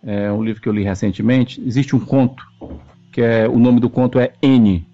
[0.04, 2.44] é um livro que eu li recentemente, existe um conto,
[3.12, 4.86] que é o nome do conto é N,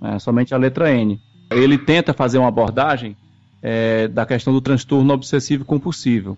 [0.00, 1.20] é, somente a letra N.
[1.50, 3.16] Ele tenta fazer uma abordagem
[3.62, 6.36] é, da questão do transtorno obsessivo compulsivo,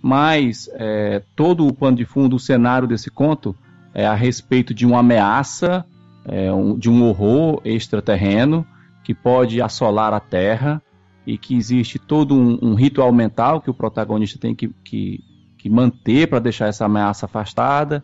[0.00, 3.54] mas é, todo o pano de fundo, o cenário desse conto
[3.94, 5.84] é a respeito de uma ameaça,
[6.24, 8.66] é, um, de um horror extraterreno
[9.04, 10.82] que pode assolar a Terra
[11.26, 15.20] e que existe todo um, um ritual mental que o protagonista tem que, que,
[15.58, 18.02] que manter para deixar essa ameaça afastada.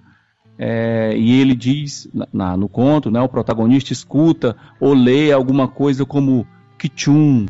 [0.58, 6.04] É, e ele diz na, no conto, né, o protagonista escuta ou lê alguma coisa
[6.04, 7.46] como Kichun,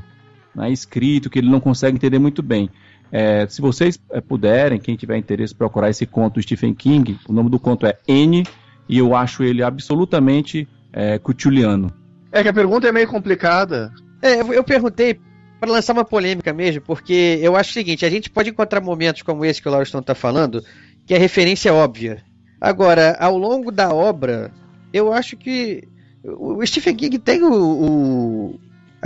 [0.55, 2.69] né, escrito, que ele não consegue entender muito bem.
[3.11, 7.33] É, se vocês é, puderem, quem tiver interesse, procurar esse conto do Stephen King, o
[7.33, 8.45] nome do conto é N,
[8.87, 11.91] e eu acho ele absolutamente é, cutuliano.
[12.31, 13.91] É que a pergunta é meio complicada.
[14.21, 15.19] É, eu perguntei
[15.59, 19.23] para lançar uma polêmica mesmo, porque eu acho o seguinte: a gente pode encontrar momentos
[19.23, 20.63] como esse que o Lauriston está falando,
[21.07, 22.23] que a referência é óbvia.
[22.61, 24.53] Agora, ao longo da obra,
[24.93, 25.87] eu acho que
[26.25, 28.61] o Stephen King tem o, o,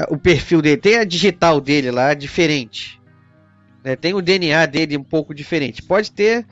[0.08, 3.00] o perfil dele, tem a digital dele lá diferente.
[3.84, 3.96] Né?
[3.96, 5.82] Tem o DNA dele um pouco diferente.
[5.82, 6.46] Pode ter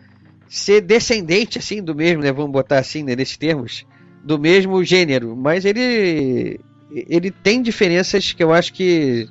[0.49, 2.33] ser descendente assim do mesmo, né?
[2.33, 3.87] Vamos botar assim né, nesses termos,
[4.23, 6.61] do mesmo gênero, mas ele
[6.93, 9.29] ele tem diferenças que eu acho que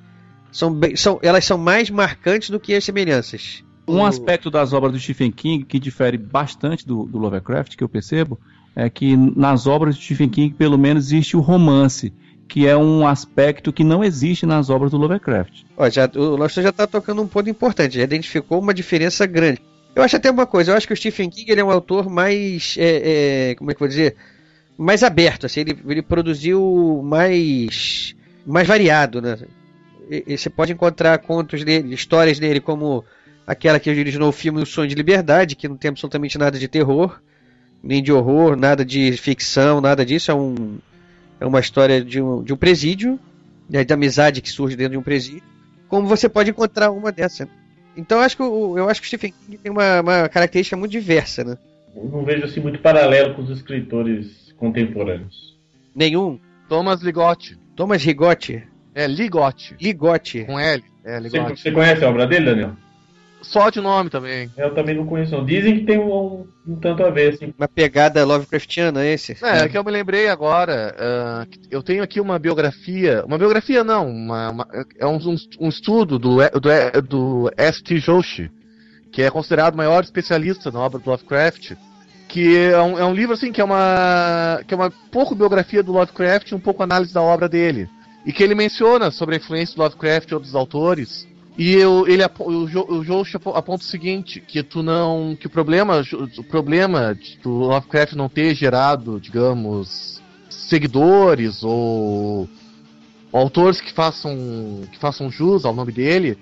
[0.49, 3.65] são, são elas são mais marcantes do que as semelhanças.
[3.89, 7.89] Um aspecto das obras do Stephen King que difere bastante do, do Lovecraft, que eu
[7.89, 8.39] percebo,
[8.75, 12.13] é que nas obras do Stephen King, pelo menos, existe o romance,
[12.47, 15.63] que é um aspecto que não existe nas obras do Lovecraft.
[15.77, 19.61] Ó, já, o Lester já está tocando um ponto importante, já identificou uma diferença grande.
[19.95, 22.09] Eu acho até uma coisa, eu acho que o Stephen King ele é um autor
[22.09, 22.75] mais.
[22.77, 24.15] É, é, como é que eu vou dizer?
[24.77, 28.15] Mais aberto, assim, ele, ele produziu mais.
[28.45, 29.37] mais variado, né?
[30.09, 33.03] E, e você pode encontrar contos dele, histórias dele como
[33.49, 36.67] aquela que originou o filme O Sonho de Liberdade, que não tem absolutamente nada de
[36.67, 37.19] terror,
[37.81, 40.29] nem de horror, nada de ficção, nada disso.
[40.29, 40.77] É, um,
[41.39, 43.19] é uma história de um, de um presídio,
[43.67, 45.41] né, de amizade que surge dentro de um presídio.
[45.87, 47.49] Como você pode encontrar uma dessa.
[47.97, 50.77] Então eu acho que o, eu acho que o Stephen King tem uma, uma característica
[50.77, 51.57] muito diversa, né?
[51.95, 55.57] Eu não vejo assim muito paralelo com os escritores contemporâneos.
[55.95, 56.39] Nenhum?
[56.67, 57.57] Thomas Ligotti.
[57.75, 58.61] Thomas Ligotti?
[58.93, 59.75] É, Ligotti.
[59.81, 60.43] Ligotti.
[60.43, 60.83] Com L.
[61.03, 61.57] É, Ligotti.
[61.57, 62.88] Você, você conhece a obra dele, Daniel?
[63.41, 64.49] Só de nome também.
[64.57, 65.31] Eu também não conheço.
[65.31, 65.45] Não.
[65.45, 67.53] Dizem que tem um, um, um, tanto a ver, assim.
[67.57, 69.37] Uma pegada Lovecraftiana, esse?
[69.41, 70.95] É, é que eu me lembrei agora.
[70.97, 73.23] Uh, eu tenho aqui uma biografia.
[73.25, 75.17] Uma biografia não, uma, uma, é um,
[75.59, 77.97] um, estudo do, do, do S.T.
[77.97, 78.51] Joshi,
[79.11, 81.73] que é considerado o maior especialista na obra do Lovecraft.
[82.27, 84.61] Que é um, é um livro assim que é uma.
[84.67, 87.89] que é uma pouco biografia do Lovecraft e um pouco análise da obra dele.
[88.25, 91.28] E que ele menciona sobre a influência do Lovecraft e outros autores
[91.59, 96.01] e eu, ele, o, o Josh aponta o seguinte, que tu não, que o problema,
[96.37, 102.47] o problema do Lovecraft não ter gerado, digamos, seguidores ou,
[103.33, 106.37] autores que façam, que façam jus ao nome dele,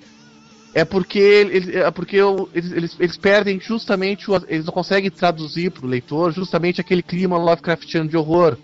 [0.72, 2.18] é porque, ele, é porque
[2.54, 7.02] eles, eles, eles, perdem justamente, o, eles não conseguem traduzir para o leitor justamente aquele
[7.02, 8.56] clima Lovecraftiano de horror.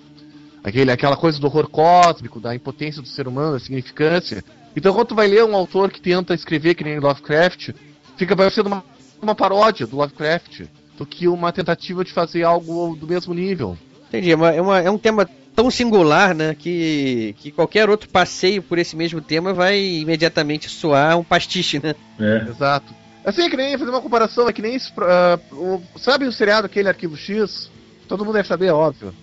[0.63, 4.43] Aquele, aquela coisa do horror cósmico, da impotência do ser humano, da significância.
[4.75, 7.71] Então, quando tu vai ler um autor que tenta escrever que nem Lovecraft,
[8.17, 8.83] fica parecendo uma,
[9.21, 10.63] uma paródia do Lovecraft
[10.97, 13.77] do que uma tentativa de fazer algo do mesmo nível.
[14.07, 18.09] Entendi, é, uma, é, uma, é um tema tão singular, né, que, que qualquer outro
[18.09, 21.95] passeio por esse mesmo tema vai imediatamente soar um pastiche, né?
[22.19, 22.49] É.
[22.49, 22.93] Exato.
[23.23, 24.75] Assim, é que nem fazer uma comparação, é que nem.
[24.75, 27.71] Uh, o, sabe o seriado aquele Arquivo X?
[28.07, 29.13] Todo mundo deve saber, é óbvio.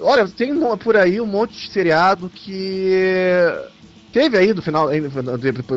[0.00, 3.46] Olha, tem por aí um monte de seriado que
[4.12, 4.88] Teve aí, no final,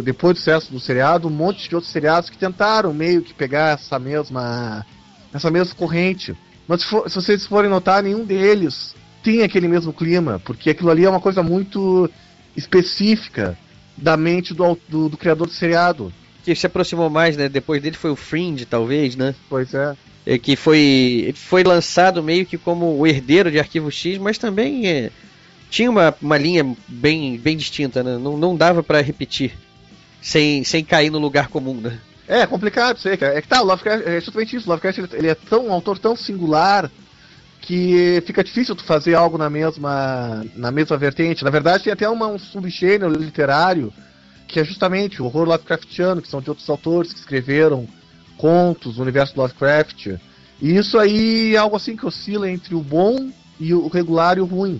[0.04, 3.76] depois do sucesso do seriado, um monte de outros seriados que tentaram meio que pegar
[3.76, 4.86] essa mesma,
[5.34, 6.36] essa mesma corrente.
[6.68, 8.94] Mas se, for, se vocês forem notar, nenhum deles
[9.24, 12.10] tem aquele mesmo clima, porque aquilo ali é uma coisa muito
[12.58, 13.58] específica
[13.98, 16.12] da mente do, do, do criador do seriado.
[16.44, 17.50] Que se aproximou mais, né?
[17.50, 19.34] Depois dele foi o Fringe, talvez, né?
[19.50, 19.96] Pois é.
[20.26, 24.88] é que foi, foi lançado meio que como o herdeiro de Arquivo X, mas também
[24.88, 25.10] é,
[25.76, 28.18] tinha uma, uma linha bem, bem distinta, né?
[28.18, 29.52] Não, não dava para repetir
[30.22, 32.00] sem, sem cair no lugar comum, né?
[32.26, 33.38] É, complicado aí, cara.
[33.38, 34.68] É que tá, o Lovecraft, é justamente isso.
[34.68, 36.90] O Lovecraft ele é tão um autor tão singular
[37.60, 41.44] que fica difícil tu fazer algo na mesma na mesma vertente.
[41.44, 43.92] Na verdade, tem até uma, um subgênero literário
[44.48, 47.86] que é justamente o horror Lovecraftiano, que são de outros autores que escreveram
[48.38, 50.08] contos no universo do Lovecraft.
[50.62, 54.42] E isso aí é algo assim que oscila entre o bom e o regular e
[54.42, 54.80] o ruim.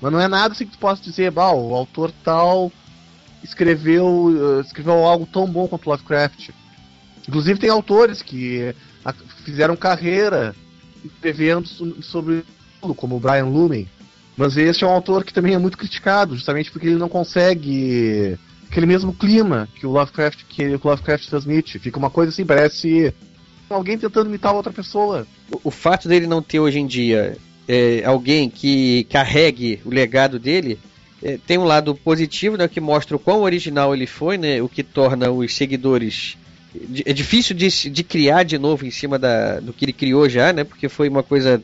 [0.00, 2.72] Mas não é nada assim que tu possa dizer, bah, o autor tal
[3.42, 6.50] escreveu, uh, escreveu algo tão bom quanto Lovecraft.
[7.28, 8.74] Inclusive tem autores que
[9.44, 10.54] fizeram carreira
[11.04, 11.68] escrevendo
[12.02, 12.44] sobre
[12.96, 13.88] como o Brian Lumen.
[14.36, 18.38] Mas esse é um autor que também é muito criticado, justamente porque ele não consegue
[18.70, 21.78] aquele mesmo clima que o Lovecraft que o Lovecraft transmite.
[21.78, 23.12] Fica uma coisa assim, parece
[23.68, 25.26] alguém tentando imitar outra pessoa.
[25.52, 27.36] O, o fato dele não ter hoje em dia
[27.70, 30.76] é, alguém que carregue o legado dele,
[31.22, 34.68] é, tem um lado positivo, né, que mostra o quão original ele foi, né, o
[34.68, 36.36] que torna os seguidores
[37.04, 40.52] é difícil de, de criar de novo em cima da, do que ele criou já,
[40.52, 40.62] né?
[40.62, 41.60] Porque foi uma coisa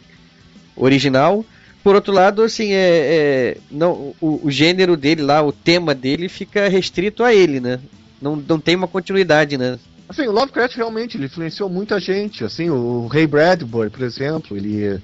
[0.75, 1.45] original.
[1.81, 6.29] Por outro lado, assim, é, é não, o, o, gênero dele lá, o tema dele
[6.29, 7.79] fica restrito a ele, né?
[8.21, 9.79] Não, não tem uma continuidade, né?
[10.09, 12.42] Assim, o Lovecraft realmente ele influenciou muita gente.
[12.42, 15.01] Assim, o Ray Bradbury, por exemplo, ele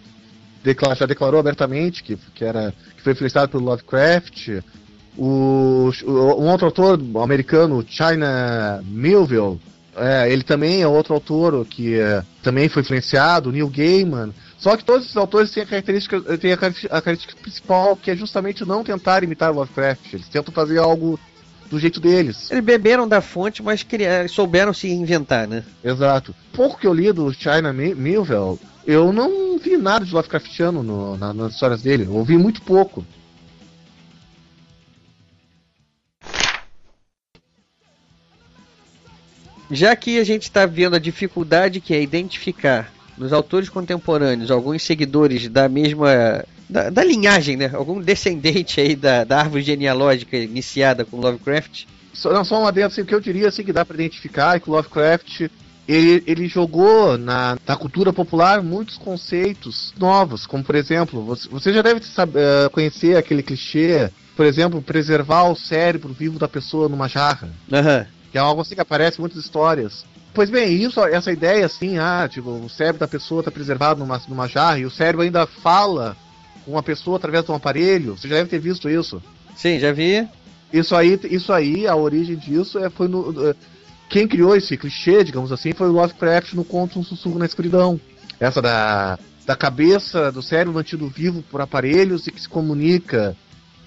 [0.63, 4.63] declara, já declarou abertamente que, que, era, que foi influenciado pelo Lovecraft.
[5.17, 9.61] O, um outro autor americano, China Millville,
[9.95, 14.33] é, ele também é outro autor que é, também foi influenciado, Neil Gaiman.
[14.59, 18.17] Só que todos esses autores têm a característica, têm a, a característica principal, que é
[18.17, 20.15] justamente não tentar imitar Lovecraft.
[20.15, 21.19] Eles tentam fazer algo
[21.69, 22.51] do jeito deles.
[22.51, 25.65] Eles beberam da fonte, mas criaram, souberam se inventar, né?
[25.83, 26.35] Exato.
[26.53, 31.33] Pouco que eu li do China Millville, eu não vi nada de Lovecraftiano no, na,
[31.33, 32.05] nas histórias dele.
[32.05, 33.05] Eu ouvi muito pouco.
[39.71, 44.83] Já que a gente está vendo a dificuldade que é identificar nos autores contemporâneos alguns
[44.83, 47.71] seguidores da mesma da, da, linhagem, né?
[47.73, 51.85] Algum descendente aí da, da árvore genealógica iniciada com Lovecraft.
[52.13, 54.61] Só, não, só uma dentro, assim, que eu diria assim, que dá para identificar é
[54.61, 55.49] que o Lovecraft
[55.87, 61.73] ele, ele jogou na, na, cultura popular muitos conceitos novos, como por exemplo, você, você
[61.73, 66.89] já deve saber, uh, conhecer aquele clichê, por exemplo, preservar o cérebro vivo da pessoa
[66.89, 67.49] numa jarra.
[67.71, 68.07] Uhum.
[68.31, 70.05] Que é algo assim que aparece em muitas histórias.
[70.33, 74.21] Pois bem, isso, essa ideia assim, ah, tipo, o cérebro da pessoa está preservado numa,
[74.29, 76.17] numa jarra e o cérebro ainda fala
[76.65, 78.17] com uma pessoa através de um aparelho.
[78.17, 79.23] Você já deve ter visto isso.
[79.55, 80.27] Sim, já vi.
[80.73, 83.55] Isso aí, isso aí, a origem disso é foi no uh,
[84.13, 87.99] quem criou esse clichê, digamos assim, foi o Lovecraft no conto Um Sussurro na Escuridão.
[88.39, 93.35] Essa da, da cabeça do cérebro mantido vivo por aparelhos e que se comunica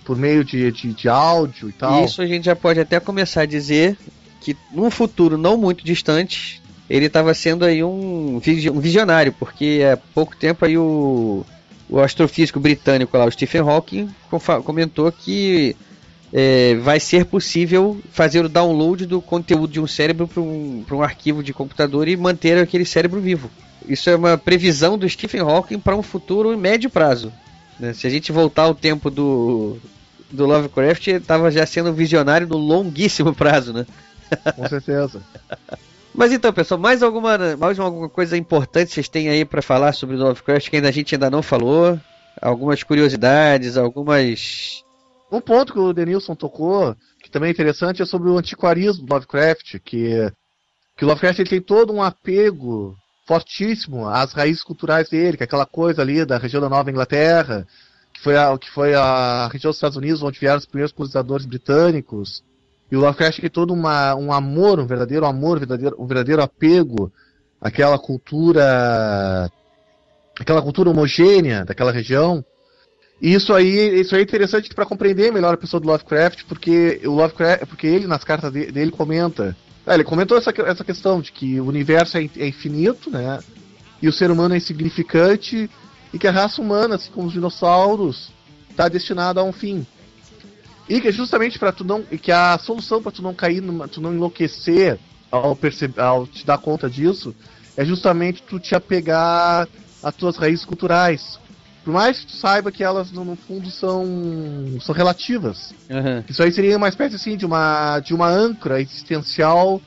[0.04, 2.04] por meio de, de, de áudio e tal.
[2.04, 3.96] Isso a gente já pode até começar a dizer
[4.42, 6.60] que num futuro não muito distante
[6.90, 11.46] ele estava sendo aí um, um visionário, porque há pouco tempo aí o,
[11.88, 14.10] o astrofísico britânico lá, o Stephen Hawking,
[14.64, 15.76] comentou que
[16.38, 21.02] é, vai ser possível fazer o download do conteúdo de um cérebro para um, um
[21.02, 23.50] arquivo de computador e manter aquele cérebro vivo.
[23.88, 27.32] Isso é uma previsão do Stephen Hawking para um futuro em médio prazo.
[27.80, 27.94] Né?
[27.94, 29.78] Se a gente voltar ao tempo do,
[30.30, 33.86] do Lovecraft, ele estava já sendo visionário no longuíssimo prazo, né?
[34.58, 35.22] Com certeza.
[36.14, 40.18] Mas então, pessoal, mais alguma, mais alguma coisa importante vocês têm aí para falar sobre
[40.18, 41.98] o Lovecraft que ainda a gente ainda não falou?
[42.42, 44.85] Algumas curiosidades, algumas.
[45.32, 49.14] Um ponto que o Denilson tocou, que também é interessante, é sobre o antiquarismo do
[49.14, 50.32] Lovecraft, que,
[50.96, 52.96] que o Lovecraft ele tem todo um apego
[53.28, 57.68] fortíssimo às raízes culturais dele, que é aquela coisa ali da região da Nova Inglaterra,
[58.14, 61.46] que foi a, que foi a região dos Estados Unidos onde vieram os primeiros colonizadores
[61.46, 62.44] britânicos,
[62.92, 66.42] e o Lovecraft tem todo uma, um amor, um verdadeiro amor, um verdadeiro, um verdadeiro
[66.42, 67.12] apego
[67.60, 69.52] àquela cultura,
[70.40, 72.46] aquela cultura homogênea daquela região.
[73.22, 77.12] Isso aí, isso aí é interessante para compreender melhor a pessoa do Lovecraft, porque o
[77.12, 81.60] Lovecraft, porque ele nas cartas dele, comenta, é, ele comentou essa, essa questão de que
[81.60, 83.40] o universo é, é infinito, né?
[84.02, 85.70] E o ser humano é insignificante
[86.14, 88.32] e que a raça humana, assim como os dinossauros,
[88.70, 89.86] está destinada a um fim.
[90.88, 92.04] E que é justamente para tu não.
[92.04, 95.00] que a solução para tu não cair, numa, tu não enlouquecer
[95.32, 97.36] ao, perceber, ao te dar conta disso,
[97.76, 99.68] é justamente tu te apegar
[100.04, 101.40] às tuas raízes culturais.
[101.86, 104.04] Por mais que tu saiba que elas no, no fundo são,
[104.82, 105.72] são relativas.
[105.88, 106.24] Uhum.
[106.28, 109.80] Isso aí seria uma espécie assim de uma, de uma âncora existencial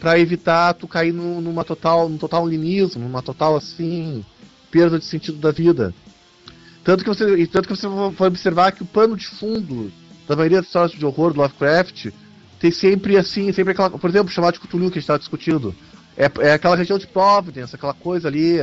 [0.00, 4.24] para evitar tu cair no, numa total, num total linismo, numa total assim
[4.70, 5.94] perda de sentido da vida.
[6.82, 9.92] Tanto que você, tanto que você vai observar que o pano de fundo
[10.26, 12.08] da maioria das histórias de horror do Lovecraft,
[12.58, 13.90] tem sempre assim, sempre aquela.
[13.90, 15.74] Por exemplo, chamado de Cthulhu que a gente estava discutindo.
[16.16, 18.60] É, é aquela região de Providence, aquela coisa ali,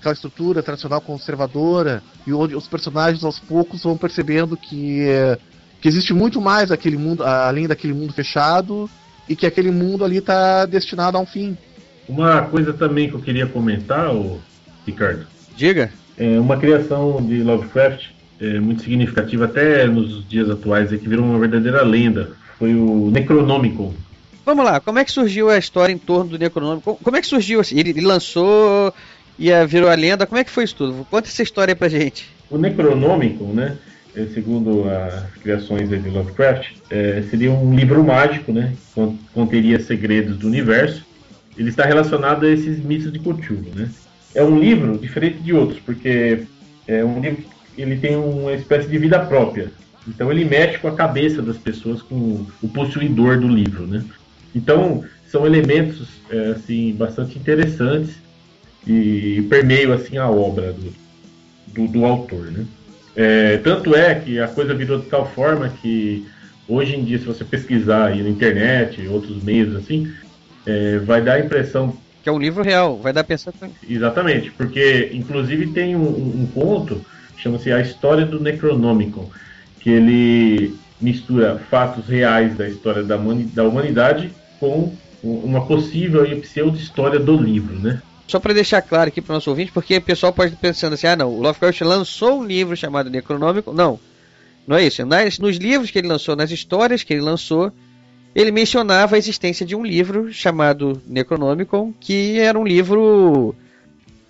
[0.00, 5.06] aquela estrutura tradicional conservadora, e onde os personagens aos poucos vão percebendo que,
[5.80, 8.90] que existe muito mais aquele mundo, além daquele mundo fechado,
[9.28, 11.56] e que aquele mundo ali está destinado a um fim.
[12.08, 14.10] Uma coisa também que eu queria comentar,
[14.84, 15.26] Ricardo.
[15.54, 15.92] Diga.
[16.18, 18.08] É uma criação de Lovecraft
[18.40, 22.32] é, muito significativa até nos dias atuais, é que virou uma verdadeira lenda.
[22.58, 23.94] Foi o Necronômico.
[24.44, 26.98] Vamos lá, como é que surgiu a história em torno do Necronômico?
[27.02, 27.78] Como é que surgiu assim?
[27.78, 28.92] Ele lançou
[29.40, 30.26] e virou a lenda.
[30.26, 31.06] Como é que foi isso tudo?
[31.10, 32.28] Conta essa história pra gente.
[32.50, 33.78] O Necronômico, né?
[34.14, 38.74] É, segundo as criações de Lovecraft, é, seria um livro mágico, né?
[39.32, 41.06] Conteria segredos do universo.
[41.56, 43.88] Ele está relacionado a esses mitos de Cthulhu, né?
[44.34, 46.42] É um livro diferente de outros, porque
[46.86, 47.44] é um livro
[47.78, 49.70] ele tem uma espécie de vida própria.
[50.06, 54.04] Então ele mexe com a cabeça das pessoas, com o possuidor do livro, né?
[54.54, 58.16] Então são elementos é, assim bastante interessantes
[58.86, 60.92] e permeiam assim a obra do,
[61.68, 62.66] do, do autor, né?
[63.14, 66.26] É, tanto é que a coisa virou de tal forma que
[66.68, 70.10] hoje em dia, se você pesquisar aí na internet, outros meios assim,
[70.64, 73.50] é, vai dar a impressão que é um livro real, vai dar a pensar
[73.88, 77.00] Exatamente, porque inclusive tem um, um conto
[77.40, 79.30] chama-se A História do Necronomicon,
[79.80, 83.16] que ele mistura fatos reais da história da,
[83.54, 88.02] da humanidade com uma possível e pseudo-história do livro, né?
[88.30, 90.92] Só para deixar claro aqui para o nosso ouvinte, porque o pessoal pode estar pensando
[90.92, 93.72] assim, ah não, o Lovecraft lançou um livro chamado Necronômico.
[93.72, 93.98] Não,
[94.68, 95.04] não é isso.
[95.04, 97.72] Nas, nos livros que ele lançou, nas histórias que ele lançou,
[98.32, 103.52] ele mencionava a existência de um livro chamado Necronomicon, que era um livro...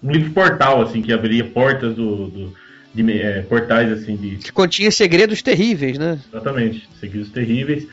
[0.03, 2.55] Um livro portal, assim, que abria portas do, do
[2.95, 6.19] de é, portais assim de que continha segredos terríveis, né?
[6.29, 7.87] Exatamente, segredos terríveis.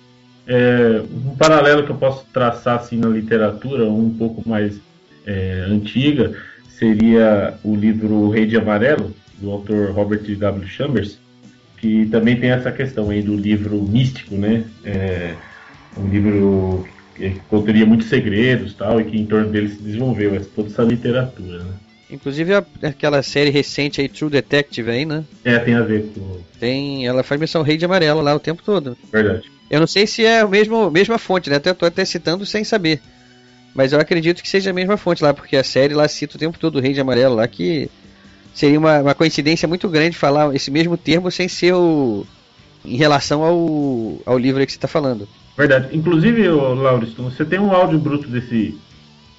[0.47, 4.79] É, um paralelo que eu posso traçar assim na literatura um pouco mais
[5.27, 6.33] é, antiga
[6.69, 10.67] seria o livro O Rei de Amarelo do autor Robert W.
[10.67, 11.19] Chambers,
[11.77, 14.63] que também tem essa questão aí do livro místico, né?
[14.83, 15.33] É,
[15.97, 20.69] um livro que conteria muitos segredos tal e que em torno dele se desenvolveu toda
[20.69, 21.71] essa literatura, né?
[22.09, 25.25] Inclusive aquela série recente aí, True Detective aí, né?
[25.43, 26.39] É, tem a ver com.
[26.57, 27.05] Tem.
[27.05, 28.97] Ela faz missão Rei de Amarelo lá o tempo todo.
[29.11, 29.51] Verdade.
[29.69, 31.57] Eu não sei se é a mesma, mesma fonte, né?
[31.57, 33.01] Até tô até citando sem saber.
[33.77, 36.39] Mas eu acredito que seja a mesma fonte lá, porque a série lá cita o
[36.39, 37.87] tempo todo o Rei de Amarelo lá, que
[38.51, 42.25] seria uma, uma coincidência muito grande falar esse mesmo termo sem ser o.
[42.83, 45.29] em relação ao, ao livro que você está falando.
[45.55, 45.95] Verdade.
[45.95, 48.75] Inclusive, Lauriston, você tem um áudio bruto desse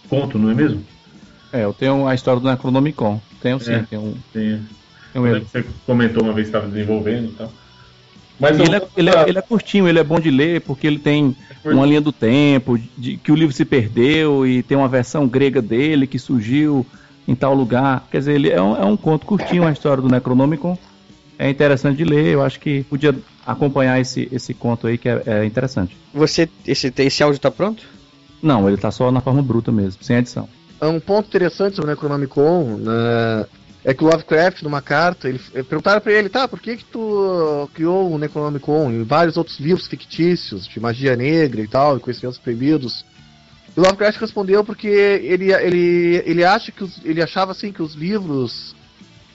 [0.09, 0.87] conto, não é mesmo?
[1.53, 3.21] É, eu tenho a história do Necronomicon.
[3.43, 4.15] Tenho sim, é, um.
[4.33, 4.63] Tem.
[5.13, 7.53] Tem um você comentou uma vez que estava desenvolvendo e tal.
[8.39, 10.99] Mas ele, é, ele, é, ele, é, curtinho, ele é bom de ler, porque ele
[10.99, 14.89] tem é uma linha do tempo, de, que o livro se perdeu e tem uma
[14.89, 16.87] versão grega dele que surgiu
[17.27, 18.07] em tal lugar.
[18.11, 20.79] Quer dizer, ele é um, é um conto curtinho, a história do Necronomicon.
[21.39, 23.15] É interessante de ler, eu acho que podia
[23.47, 25.97] acompanhar esse, esse conto aí que é, é interessante.
[26.13, 27.85] Você, esse, esse áudio está pronto?
[28.43, 30.49] Não, ele está só na forma bruta mesmo, sem edição.
[30.81, 33.47] É um ponto interessante sobre o Necronomicon né,
[33.85, 37.71] é que o Lovecraft, numa carta, ele, perguntaram para ele, tá, por que que tu
[37.75, 42.39] criou o Necronomicon e vários outros livros fictícios de magia negra e tal, e conhecimentos
[42.39, 43.05] proibidos?
[43.77, 47.83] E o Lovecraft respondeu porque ele, ele, ele acha que os, ele achava assim que
[47.83, 48.75] os livros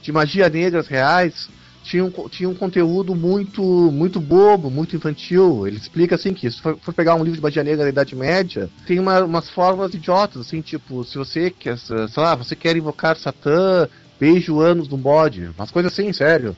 [0.02, 1.50] de magia negras reais
[1.84, 5.68] tinha um, tinha um conteúdo muito muito bobo, muito infantil.
[5.68, 8.16] Ele explica assim que se for, for pegar um livro de magia negra da Idade
[8.16, 12.76] Média, tem uma, umas fórmulas idiotas, assim, tipo, se você quer, sei lá, você quer
[12.76, 13.88] invocar Satã,
[14.24, 16.56] beije o ânus de um bode, umas coisas assim, sério.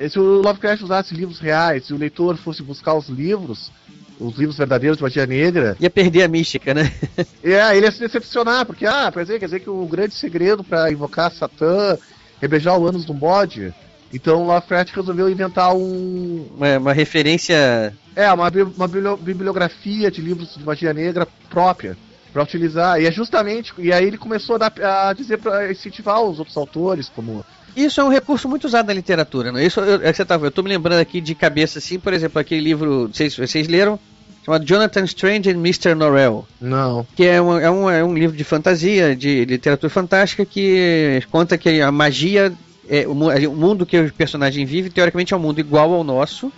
[0.00, 3.70] E se o Lovecraft usasse livros reais, se o leitor fosse buscar os livros,
[4.18, 5.76] os livros verdadeiros de magia negra.
[5.78, 6.90] Ia perder a mística, né?
[7.44, 10.64] é, ele ia se decepcionar, porque, ah, quer dizer, quer dizer que o grande segredo
[10.64, 11.98] para invocar Satã
[12.40, 13.74] é beijar o ânus de um bode
[14.12, 16.46] então o Lovecraft resolveu inventar um.
[16.54, 17.94] Uma, uma referência.
[18.14, 21.96] É, uma, uma bibliografia de livros de magia negra própria
[22.32, 23.00] para utilizar.
[23.00, 23.72] E é justamente.
[23.78, 24.72] E aí ele começou a, dar,
[25.08, 27.44] a dizer para incentivar os outros autores, como.
[27.76, 29.64] Isso é um recurso muito usado na literatura, não é?
[29.64, 32.12] Isso eu, é que você tá, eu tô me lembrando aqui de cabeça assim, por
[32.12, 33.98] exemplo, aquele livro, se vocês leram,
[34.44, 35.94] chamado Jonathan Strange and Mr.
[35.94, 36.46] Norrell.
[36.60, 37.06] Não.
[37.16, 41.56] Que é um, é um, é um livro de fantasia, de literatura fantástica, que conta
[41.56, 42.52] que a magia
[42.88, 46.52] é, o, o, mundo que o personagem vive, teoricamente, é um mundo igual ao nosso,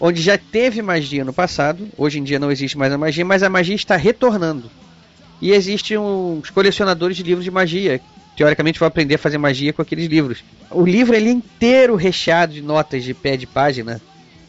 [0.00, 3.42] onde já teve magia no passado, hoje em dia não existe mais a magia, mas
[3.42, 4.70] a magia está retornando.
[5.40, 8.00] E existem uns colecionadores de livros de magia,
[8.36, 10.44] teoricamente vão aprender a fazer magia com aqueles livros.
[10.70, 14.00] O livro ele é inteiro recheado de notas de pé de página,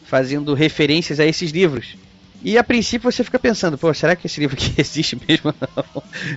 [0.04, 1.96] fazendo referências a esses livros.
[2.42, 5.54] E a princípio você fica pensando, pô, será que esse livro aqui existe mesmo?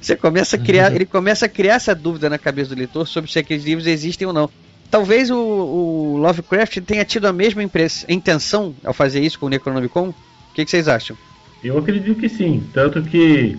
[0.01, 3.31] Você começa a criar, ele começa a criar essa dúvida na cabeça do leitor sobre
[3.31, 4.49] se aqueles livros existem ou não.
[4.91, 7.63] Talvez o, o Lovecraft tenha tido a mesma
[8.07, 10.09] intenção ao fazer isso com o Necronomicon.
[10.09, 11.17] O que, que vocês acham?
[11.63, 13.57] Eu acredito que sim, tanto que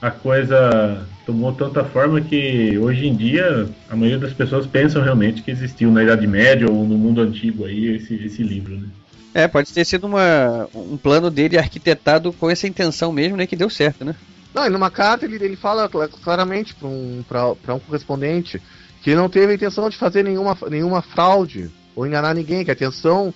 [0.00, 5.42] a coisa tomou tanta forma que hoje em dia a maioria das pessoas pensam realmente
[5.42, 8.88] que existiu na Idade Média ou no mundo antigo aí esse, esse livro, né?
[9.34, 13.46] É, pode ter sido uma, um plano dele arquitetado com essa intenção mesmo, né?
[13.46, 14.14] Que deu certo, né?
[14.54, 17.22] Não, e numa carta ele, ele fala claramente para um,
[17.68, 18.60] um correspondente
[19.02, 22.74] que não teve a intenção de fazer nenhuma, nenhuma fraude ou enganar ninguém, que a
[22.74, 23.32] intenção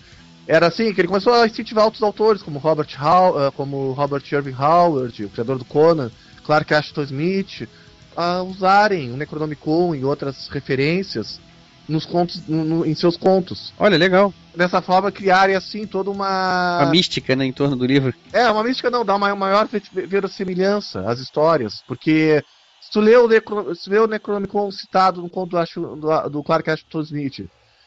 [0.47, 4.23] era assim, que ele começou a incentivar outros autores, como Robert, How, uh, como Robert
[4.33, 6.11] Irving Howard, o criador do Conan,
[6.45, 7.69] Clark Ashton Smith,
[8.17, 11.41] a usarem o Necronomicon e outras referências
[11.89, 13.73] nos contos, no, no, em seus contos.
[13.79, 14.33] Olha, legal.
[14.55, 16.81] Dessa forma, criarem assim toda uma.
[16.83, 18.15] Uma mística, né, em torno do livro.
[18.33, 19.69] É, uma mística não, dá uma maior
[20.07, 22.43] verossimilhança às histórias, porque
[22.81, 26.43] se tu lê o, Necro, se lê o Necronomicon citado no conto do, do, do
[26.43, 27.39] Clark Ashton Smith,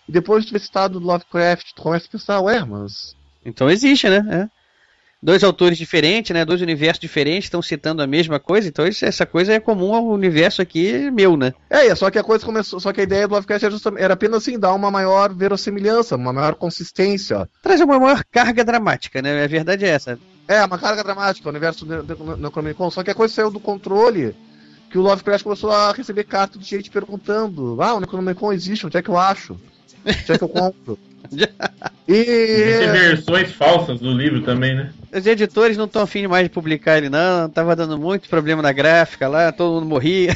[0.08, 3.16] e depois de tu ver citado do Lovecraft, tu começa a pensar, ué, mas.
[3.43, 4.49] Então existe, né?
[5.26, 5.36] É.
[5.36, 6.46] Dois autores diferentes, né?
[6.46, 10.06] Dois universos diferentes estão citando a mesma coisa, então isso, essa coisa é comum ao
[10.06, 11.54] universo aqui meu, né?
[11.70, 12.80] É, só que a coisa começou.
[12.80, 13.64] Só que a ideia do Lovecraft
[13.98, 17.50] era apenas assim, dar uma maior verossimilhança, uma maior consistência.
[17.62, 19.44] Traz uma maior carga dramática, né?
[19.44, 20.20] A verdade é essa.
[20.48, 22.92] É, uma carga dramática, o universo do Necronomicon.
[22.92, 24.36] Só que a coisa saiu do controle
[24.92, 28.98] que o Lovecraft começou a receber cartas de gente perguntando: Ah, o Necronomicon existe, onde
[28.98, 29.60] é que eu acho?
[30.06, 30.99] É que eu compro?
[32.08, 32.14] e...
[32.14, 34.91] Existem versões falsas do livro também, né?
[35.14, 37.49] Os editores não estão afim demais de publicar ele, não.
[37.49, 40.34] Tava dando muito problema na gráfica lá, todo mundo morria.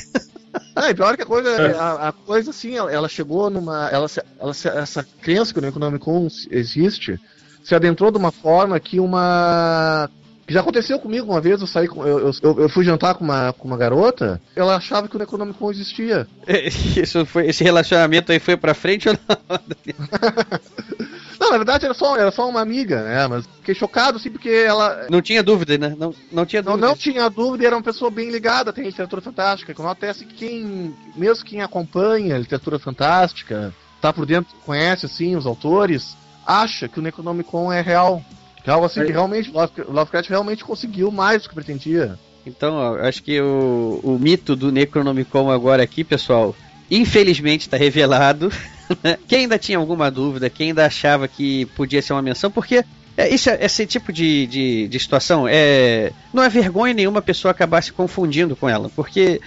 [0.75, 3.89] É, pior que a coisa, a, a coisa assim, ela, ela, chegou numa.
[3.89, 4.07] Ela,
[4.39, 7.19] ela, essa crença que o Necronomicon existe
[7.63, 10.09] se adentrou de uma forma que uma
[10.49, 13.23] que já aconteceu comigo uma vez, eu saí com, eu, eu, eu, fui jantar com
[13.23, 16.27] uma, com uma garota, ela achava que o Necronomicon existia.
[16.97, 19.59] Isso foi, esse relacionamento aí foi pra frente ou não?
[21.39, 23.27] não, na verdade era só, era só uma amiga, né?
[23.27, 25.05] Mas fiquei chocado, assim, porque ela.
[25.07, 25.95] Não tinha dúvida, né?
[25.95, 26.81] Não, não tinha dúvida.
[26.81, 29.71] Não, não tinha dúvida era uma pessoa bem ligada, tem literatura fantástica.
[29.71, 33.71] Que acontece que quem, mesmo quem acompanha a literatura fantástica,
[34.01, 38.23] tá por dentro, conhece, assim, os autores, acha que o Necronomicon é real.
[38.63, 39.51] Que é algo assim que realmente,
[39.87, 42.17] Lovecraft realmente conseguiu mais do que pretendia.
[42.45, 46.55] Então, acho que o, o mito do Necronomicon agora aqui, pessoal,
[46.89, 48.51] infelizmente está revelado.
[49.03, 49.19] Né?
[49.27, 52.83] quem ainda tinha alguma dúvida, quem ainda achava que podia ser uma menção, porque
[53.15, 57.51] é, isso, esse tipo de, de, de, situação é não é vergonha nenhuma a pessoa
[57.51, 59.39] acabar se confundindo com ela, porque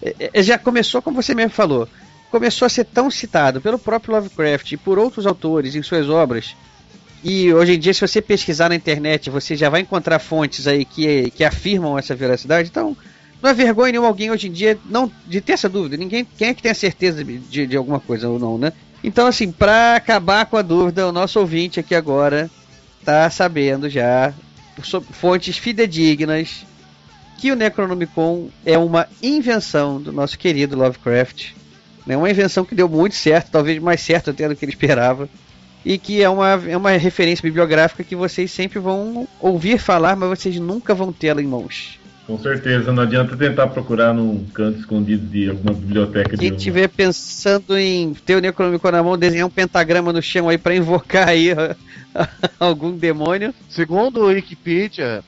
[0.00, 1.86] é, é, já começou, como você mesmo falou,
[2.30, 6.56] começou a ser tão citado pelo próprio Lovecraft e por outros autores em suas obras
[7.24, 10.84] e hoje em dia, se você pesquisar na internet, você já vai encontrar fontes aí
[10.84, 12.68] que, que afirmam essa veracidade.
[12.68, 12.96] Então,
[13.42, 15.96] não é vergonha nenhuma alguém hoje em dia não de ter essa dúvida.
[15.96, 18.72] Ninguém, quem é que tem a certeza de, de alguma coisa ou não, né?
[19.02, 22.50] Então, assim, para acabar com a dúvida, o nosso ouvinte aqui agora
[23.04, 24.34] tá sabendo já,
[24.82, 26.66] sobre fontes fidedignas,
[27.38, 31.52] que o Necronomicon é uma invenção do nosso querido Lovecraft.
[32.06, 32.16] Né?
[32.16, 35.28] Uma invenção que deu muito certo, talvez mais certo até do que ele esperava
[35.86, 40.28] e que é uma, é uma referência bibliográfica que vocês sempre vão ouvir falar, mas
[40.28, 42.00] vocês nunca vão tê-la em mãos.
[42.26, 46.36] Com certeza, não adianta tentar procurar num canto escondido de alguma biblioteca.
[46.36, 50.58] Quem estiver pensando em ter o Necronomicon na mão, desenhar um pentagrama no chão aí
[50.58, 51.50] para invocar aí
[52.58, 53.54] algum demônio.
[53.68, 55.22] Segundo o Wikipedia,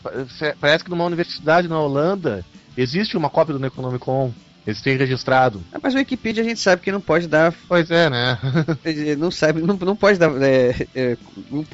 [0.60, 2.44] parece que numa universidade na Holanda
[2.76, 4.32] existe uma cópia do Necronomicon.
[4.68, 5.62] Eles têm registrado.
[5.72, 7.54] Ah, mas o Wikipedia a gente sabe que não pode dar.
[7.66, 8.38] Pois é, né?
[9.16, 10.30] não sabe, não, não pode dar.
[10.42, 11.16] É, é,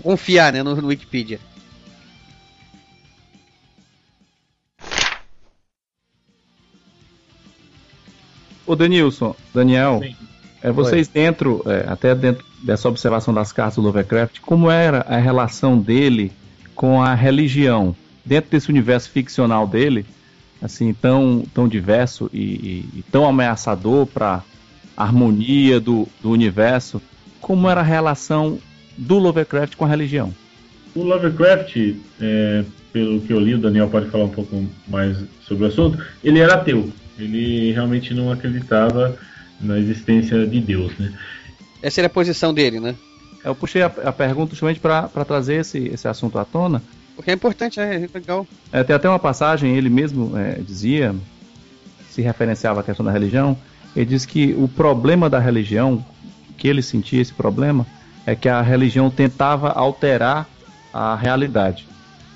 [0.01, 1.41] confiar né, no, no Wikipedia.
[8.65, 10.01] Ô Denilson, Daniel,
[10.63, 11.13] é, vocês Oi.
[11.13, 16.31] dentro, é, até dentro dessa observação das cartas do Lovecraft, como era a relação dele
[16.77, 17.95] com a religião?
[18.25, 20.07] Dentro desse universo ficcional dele,
[20.65, 24.43] assim tão, tão diverso e, e, e tão ameaçador para
[24.97, 27.03] a harmonia do, do universo,
[27.39, 28.59] como era a relação
[28.97, 30.35] do Lovecraft com a religião?
[30.95, 31.77] O Lovecraft,
[32.19, 36.03] é, pelo que eu li, o Daniel pode falar um pouco mais sobre o assunto,
[36.23, 36.91] ele era ateu.
[37.19, 39.19] Ele realmente não acreditava
[39.61, 41.12] na existência de Deus, né?
[41.83, 42.95] Essa era a posição dele, né?
[43.45, 46.83] Eu puxei a, a pergunta justamente para trazer esse, esse assunto à tona,
[47.15, 48.47] porque é importante, é legal.
[48.73, 51.15] É, tem até uma passagem, ele mesmo é, dizia,
[52.11, 53.57] se referenciava à questão da religião,
[53.95, 56.05] ele diz que o problema da religião,
[56.57, 57.87] que ele sentia esse problema,
[58.27, 60.49] é que a religião tentava alterar
[60.93, 61.87] a realidade.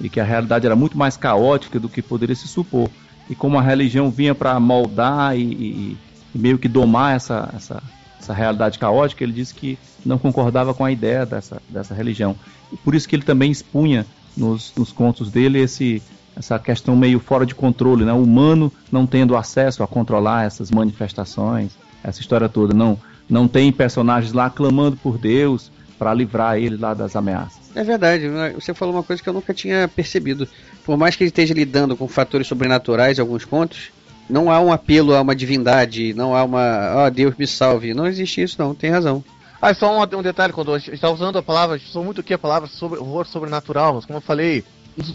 [0.01, 2.89] E que a realidade era muito mais caótica do que poderia se supor.
[3.29, 5.97] E como a religião vinha para moldar e, e,
[6.35, 7.83] e, meio que domar essa, essa,
[8.21, 9.77] essa realidade caótica, ele disse que
[10.07, 12.37] não concordava com a ideia dessa, dessa religião.
[12.73, 14.07] E por isso que ele também expunha
[14.39, 16.03] nos, nos contos dele esse,
[16.37, 18.13] essa questão meio fora de controle, né?
[18.13, 21.73] O humano não tendo acesso a controlar essas manifestações,
[22.03, 22.73] essa história toda.
[22.73, 27.59] Não, não tem personagens lá clamando por Deus para livrar ele lá das ameaças.
[27.75, 28.25] É verdade,
[28.55, 30.49] você falou uma coisa que eu nunca tinha percebido.
[30.85, 33.91] Por mais que ele esteja lidando com fatores sobrenaturais em alguns contos,
[34.29, 37.95] não há um apelo a uma divindade, não há uma, ó, oh, Deus me salve.
[37.95, 39.25] Não existe isso, não, tem razão.
[39.61, 42.05] Ah, só um, um detalhe, quando a gente está usando a palavra, a gente usou
[42.05, 44.65] muito aqui a palavra sobre, horror sobrenatural, mas como eu falei,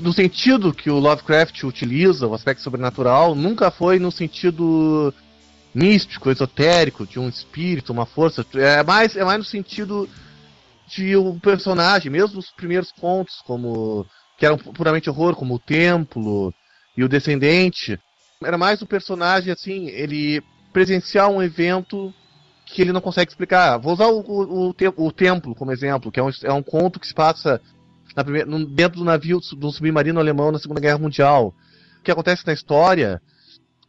[0.02, 5.14] no sentido que o Lovecraft utiliza, o aspecto sobrenatural, nunca foi no sentido
[5.74, 8.46] místico, esotérico, de um espírito, uma força.
[8.54, 10.10] É mais, é mais no sentido
[10.88, 14.06] de um personagem, mesmo os primeiros contos, como
[14.38, 16.54] que eram puramente horror, como o Templo
[16.98, 18.00] e o Descendente,
[18.44, 22.14] era mais um personagem assim, ele presenciar um evento
[22.74, 23.78] que ele não consegue explicar.
[23.78, 27.00] Vou usar o, o, o, o Templo como exemplo, que é um, é um conto
[27.00, 27.62] que se passa
[28.16, 31.54] primeira, dentro do navio do submarino alemão na Segunda Guerra Mundial.
[32.00, 33.22] O que acontece na história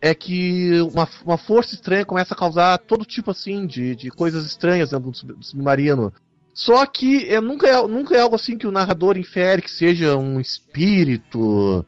[0.02, 4.44] é que uma, uma força estranha começa a causar todo tipo assim de, de coisas
[4.44, 6.12] estranhas dentro do submarino.
[6.52, 10.14] Só que é, nunca, é, nunca é algo assim que o narrador infere que seja
[10.14, 11.84] um espírito,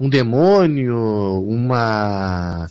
[0.00, 0.98] um demônio,
[1.48, 2.68] uma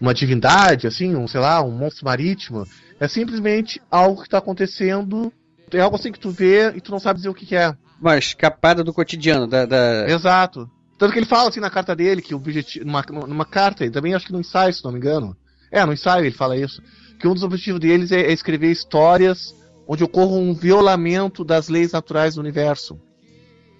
[0.00, 2.66] uma divindade, assim, um, sei lá, um monstro marítimo.
[2.98, 5.32] É simplesmente algo que está acontecendo.
[5.72, 7.76] É algo assim que tu vê e tu não sabe dizer o que, que é.
[8.00, 10.08] Uma escapada do cotidiano, da, da...
[10.08, 10.70] Exato.
[10.98, 12.84] Tanto que ele fala assim na carta dele, que o objetivo.
[12.86, 15.36] Numa, numa carta, e também acho que no ensaio, se não me engano.
[15.70, 16.82] É, no ensaio ele fala isso.
[17.18, 19.54] Que um dos objetivos deles é, é escrever histórias
[19.86, 22.98] onde ocorra um violamento das leis naturais do universo.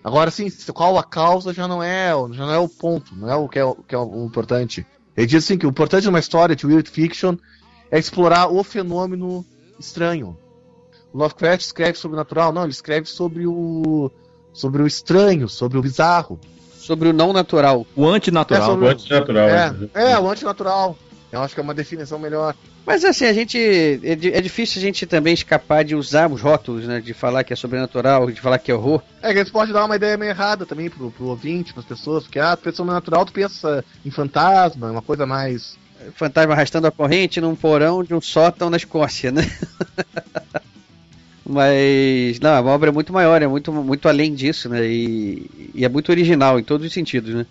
[0.05, 3.35] Agora sim, qual a causa já não é, já não é o ponto, não é
[3.35, 4.87] o que é, o, que é o importante.
[5.17, 7.37] Ele diz assim que o importante de uma história de weird fiction
[7.91, 9.45] é explorar o fenômeno
[9.79, 10.37] estranho.
[11.13, 14.11] O Lovecraft escreve sobre o natural, não, ele escreve sobre o
[14.53, 16.41] sobre o estranho, sobre o bizarro,
[16.79, 18.87] sobre o não natural, o antinatural, é, sobre...
[18.87, 19.49] o antinatural.
[19.49, 20.97] É, é, é, o antinatural.
[21.31, 22.55] Eu acho que é uma definição melhor.
[22.87, 23.59] Mas assim, a gente.
[23.59, 27.01] É, é, difícil a gente também escapar de usar os rótulos, né?
[27.01, 29.03] De falar que é sobrenatural, de falar que é horror.
[29.21, 32.23] É que isso pode dar uma ideia meio errada também pro, pro ouvinte, pras pessoas,
[32.23, 35.77] porque ah, tu pensa sobrenatural, tu pensa em fantasma, uma coisa mais.
[36.15, 39.43] Fantasma arrastando a corrente num porão de um sótão na Escócia, né?
[41.49, 44.85] Mas, não, a obra é muito maior, é muito, muito além disso, né?
[44.85, 47.47] E, e é muito original em todos os sentidos, né?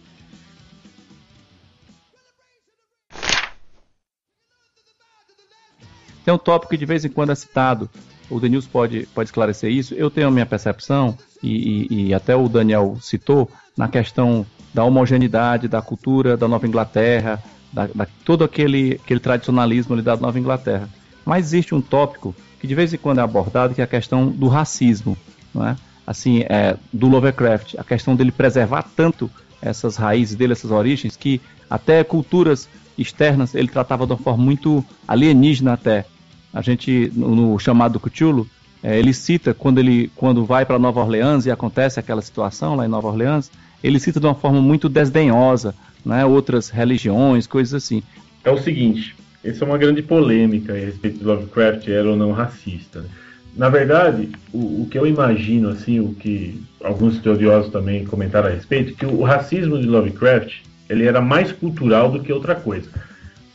[6.25, 7.89] Tem um tópico que de vez em quando é citado,
[8.29, 9.93] o Denilson pode, pode esclarecer isso.
[9.93, 14.83] Eu tenho a minha percepção, e, e, e até o Daniel citou, na questão da
[14.83, 17.41] homogeneidade da cultura da Nova Inglaterra,
[17.75, 20.87] da, da, todo aquele, aquele tradicionalismo ali da Nova Inglaterra.
[21.25, 24.29] Mas existe um tópico que de vez em quando é abordado, que é a questão
[24.29, 25.17] do racismo,
[25.53, 25.75] não é?
[26.07, 29.29] assim, é, do Lovecraft, a questão dele preservar tanto
[29.61, 34.85] essas raízes dele, essas origens, que até culturas externas ele tratava de uma forma muito
[35.07, 36.05] alienígena até
[36.53, 38.47] a gente no, no chamado Cthulhu,
[38.81, 42.85] é, ele cita quando ele quando vai para Nova Orleans e acontece aquela situação lá
[42.85, 43.51] em Nova Orleans,
[43.83, 48.03] ele cita de uma forma muito desdenhosa, né, outras religiões, coisas assim.
[48.43, 52.31] É o seguinte, essa é uma grande polêmica a respeito de Lovecraft era ou não
[52.31, 53.01] racista.
[53.01, 53.09] Né?
[53.55, 58.51] Na verdade, o, o, que eu imagino, assim, o que alguns estudiosos também comentaram a
[58.51, 62.89] respeito, que o, o racismo de Lovecraft ele era mais cultural do que outra coisa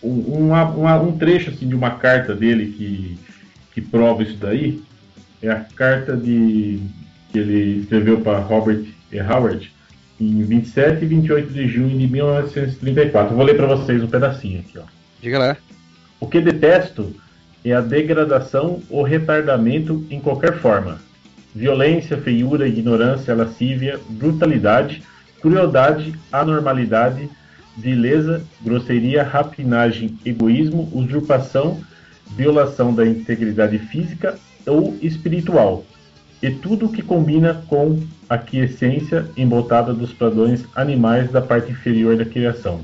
[0.02, 3.18] um, um trecho assim, de uma carta dele que,
[3.74, 4.82] que prova isso daí
[5.42, 6.80] é a carta de,
[7.30, 9.20] que ele escreveu para Robert E.
[9.20, 9.69] Howard
[10.20, 13.32] em 27 e 28 de junho de 1934.
[13.32, 14.78] Eu vou ler para vocês um pedacinho aqui.
[14.78, 14.82] Ó.
[15.20, 15.56] Diga lá.
[16.20, 17.14] O que detesto
[17.64, 20.98] é a degradação ou retardamento em qualquer forma.
[21.54, 25.02] Violência, feiura, ignorância, lascívia, brutalidade,
[25.40, 27.28] crueldade, anormalidade,
[27.76, 31.80] vileza, grosseria, rapinagem, egoísmo, usurpação,
[32.36, 35.84] violação da integridade física ou espiritual,
[36.42, 42.16] e tudo o que combina com a quiescência embotada dos padrões animais da parte inferior
[42.16, 42.80] da criação.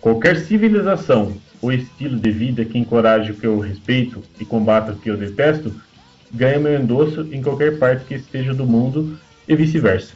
[0.00, 4.96] Qualquer civilização ou estilo de vida que encoraje o que eu respeito e combata o
[4.96, 5.74] que eu detesto,
[6.32, 10.14] ganha meu endosso em qualquer parte que esteja do mundo e vice-versa.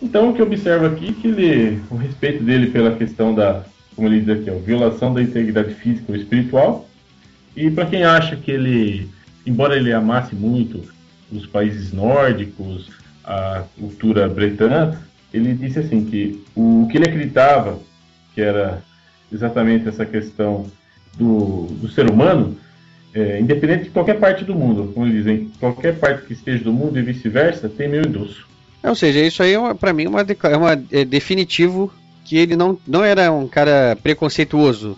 [0.00, 3.64] Então, o que eu observo aqui é que ele, o respeito dele pela questão da,
[3.94, 6.88] como ele diz aqui, ó, violação da integridade física ou espiritual.
[7.56, 9.08] E para quem acha que ele,
[9.46, 10.82] embora ele amasse muito
[11.32, 12.90] os países nórdicos,
[13.24, 14.94] a cultura bretã,
[15.32, 17.78] ele disse assim que o que ele acreditava,
[18.34, 18.82] que era
[19.32, 20.66] exatamente essa questão
[21.16, 22.56] do, do ser humano,
[23.14, 26.98] é, independente de qualquer parte do mundo, como dizem, qualquer parte que esteja do mundo
[26.98, 28.46] e vice-versa, tem meu endosso.
[28.82, 31.92] É, ou seja, isso aí é para mim uma, é uma é definitivo
[32.24, 34.96] que ele não, não era um cara preconceituoso,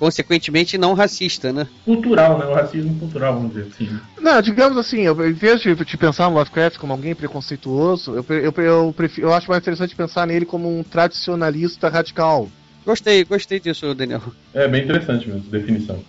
[0.00, 1.68] consequentemente não racista, né?
[1.84, 2.46] Cultural, né?
[2.46, 4.00] O racismo cultural, vamos dizer assim.
[4.18, 8.24] Não, digamos assim, eu, em vez de, de pensar no Lovecraft como alguém preconceituoso, eu,
[8.34, 12.48] eu, eu, prefiro, eu acho mais interessante pensar nele como um tradicionalista radical.
[12.84, 14.22] Gostei, gostei disso, Daniel.
[14.54, 16.02] É bem interessante mesmo, definição.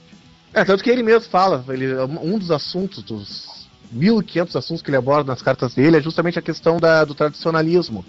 [0.53, 4.97] É, tanto que ele mesmo fala, ele, um dos assuntos dos 1.500 assuntos que ele
[4.97, 8.05] aborda nas cartas dele é justamente a questão da, do tradicionalismo.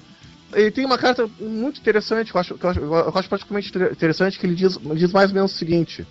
[0.55, 3.77] Ele tem uma carta muito interessante, que eu acho, que eu acho, eu acho particularmente
[3.77, 6.07] interessante, que ele diz, diz mais ou menos o seguinte.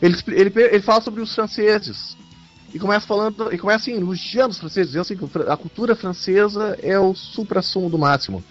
[0.00, 2.16] Ele, ele, ele fala sobre os franceses.
[2.72, 6.98] E começa falando, e começa assim, elogiando os franceses, dizendo assim a cultura francesa é
[6.98, 8.44] o supra-sumo do máximo.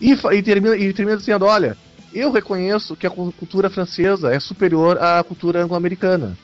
[0.00, 1.76] E, e, termina, e termina dizendo, olha,
[2.12, 6.38] eu reconheço que a cultura francesa é superior à cultura anglo-americana.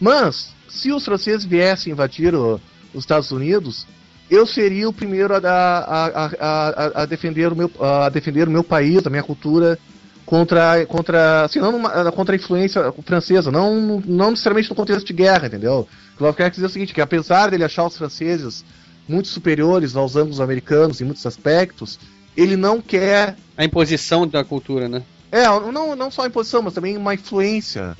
[0.00, 2.60] Mas, se os franceses viessem invadir o,
[2.94, 3.86] os Estados Unidos,
[4.30, 8.64] eu seria o primeiro a, a, a, a, defender o meu, a defender o meu
[8.64, 9.78] país, a minha cultura
[10.26, 15.12] contra, contra, assim, não numa, contra a influência francesa, não, não necessariamente no contexto de
[15.14, 15.88] guerra, entendeu?
[16.20, 18.64] Lovecraft dizer o seguinte, que apesar dele achar os franceses
[19.08, 21.98] muito superiores aos anglos-americanos em muitos aspectos,
[22.36, 23.36] ele não quer...
[23.56, 25.02] A imposição da cultura, né?
[25.32, 27.96] É, não, não só a imposição, mas também uma influência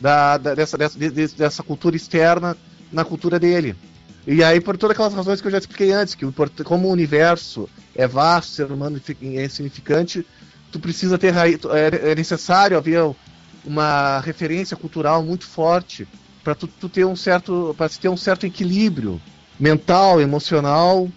[0.00, 0.98] da, da dessa, dessa,
[1.36, 2.56] dessa cultura externa
[2.92, 3.74] na cultura dele.
[4.26, 6.24] E aí, por todas aquelas razões que eu já expliquei antes, que
[6.64, 10.26] como o universo é vasto, ser humano é insignificante,
[10.72, 13.14] tu precisa ter é, é necessário haver
[13.64, 16.08] uma referência cultural muito forte
[16.42, 19.20] para tu, tu, ter um certo para ter um certo equilíbrio
[19.58, 21.08] mental, emocional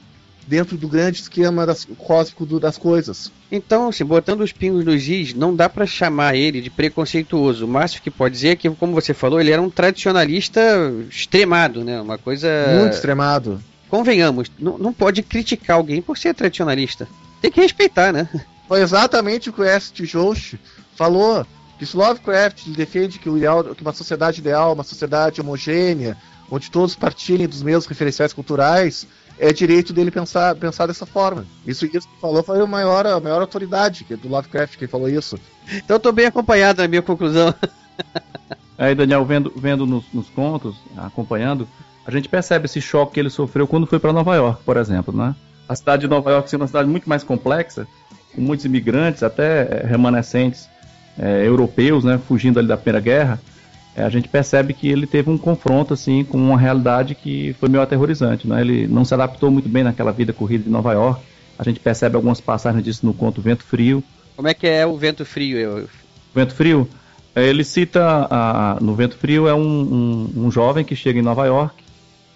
[0.48, 3.32] dentro do grande esquema das, cósmico do, das coisas.
[3.52, 7.66] Então, assim, botando os pingos nos is, não dá para chamar ele de preconceituoso.
[7.66, 10.62] O máximo que pode dizer é que, como você falou, ele era um tradicionalista
[11.10, 12.00] extremado, né?
[12.02, 12.48] Uma coisa.
[12.80, 13.62] Muito extremado.
[13.90, 17.08] Convenhamos, não, não pode criticar alguém por ser tradicionalista.
[17.42, 18.28] Tem que respeitar, né?
[18.68, 19.94] Foi exatamente o que o S.
[19.94, 20.56] Josh
[20.96, 21.46] falou.
[21.80, 26.18] Que Lovecraft defende que, o ideal, que uma sociedade ideal, uma sociedade homogênea,
[26.50, 29.08] onde todos partilhem dos mesmos referenciais culturais,
[29.40, 31.46] é direito dele pensar, pensar dessa forma.
[31.66, 35.40] Isso, que falou foi a maior, a maior autoridade que, do Lovecraft que falou isso.
[35.72, 37.54] Então eu tô bem acompanhado na minha conclusão.
[38.78, 41.68] Aí, Daniel, vendo, vendo nos, nos contos, acompanhando,
[42.06, 45.16] a gente percebe esse choque que ele sofreu quando foi para Nova York, por exemplo,
[45.16, 45.36] né?
[45.68, 47.88] A cidade de Nova York sendo uma cidade muito mais complexa,
[48.34, 50.70] com muitos imigrantes, até remanescentes
[51.18, 53.57] é, europeus, né, fugindo ali da Primeira Guerra, é,
[54.04, 57.82] a gente percebe que ele teve um confronto assim com uma realidade que foi meio
[57.82, 58.48] aterrorizante.
[58.48, 58.62] Né?
[58.62, 61.22] Ele não se adaptou muito bem naquela vida corrida de Nova York.
[61.58, 64.04] A gente percebe algumas passagens disso no conto Vento Frio.
[64.36, 65.58] Como é que é o Vento Frio?
[65.58, 65.90] Eu...
[66.34, 66.88] Vento Frio?
[67.36, 71.24] É, ele cita a, no Vento Frio é um, um, um, jovem que chega em
[71.24, 71.84] Nova York,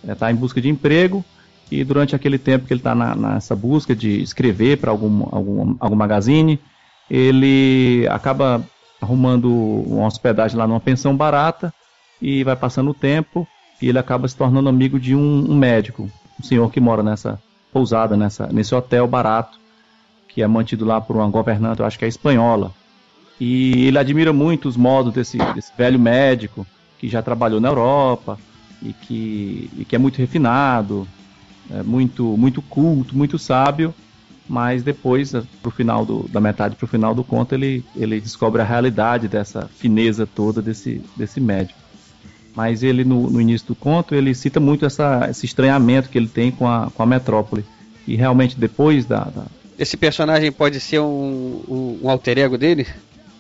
[0.08, 1.26] está é, em busca de emprego
[1.72, 5.96] e durante aquele tempo que ele está nessa busca de escrever para algum, algum, algum
[5.96, 6.60] magazine,
[7.10, 8.64] ele acaba
[9.02, 11.74] arrumando uma hospedagem lá numa pensão barata
[12.22, 13.48] e vai passando o tempo
[13.82, 17.42] e ele acaba se tornando amigo de um, um médico, um senhor que mora nessa
[17.74, 19.60] pousada, nessa, nesse hotel barato,
[20.28, 22.72] que é mantido lá por uma governante, eu acho que é espanhola.
[23.40, 26.66] E ele admira muito os modos desse, desse velho médico
[27.00, 28.38] que já trabalhou na Europa
[28.84, 31.08] e que, e que é muito refinado,
[31.72, 33.96] é muito, muito culto, muito sábio
[34.48, 38.20] mas depois, eh, pro final do, da metade para o final do conto, ele, ele
[38.20, 41.80] descobre a realidade dessa fineza toda desse, desse médico.
[42.56, 46.28] Mas ele, no, no início do conto, ele cita muito essa, esse estranhamento que ele
[46.28, 47.64] tem com a, com a metrópole.
[48.06, 49.46] E realmente depois da, da...
[49.80, 52.86] Esse personagem pode ser um, um, um, alter ego dele?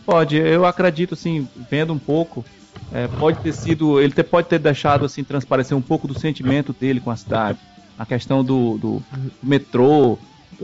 [0.05, 2.45] Pode, eu acredito, assim, vendo um pouco,
[2.93, 6.73] é, pode ter sido, ele ter, pode ter deixado, assim, transparecer um pouco do sentimento
[6.79, 7.59] dele com a cidade.
[7.99, 9.03] A questão do, do
[9.43, 10.17] metrô,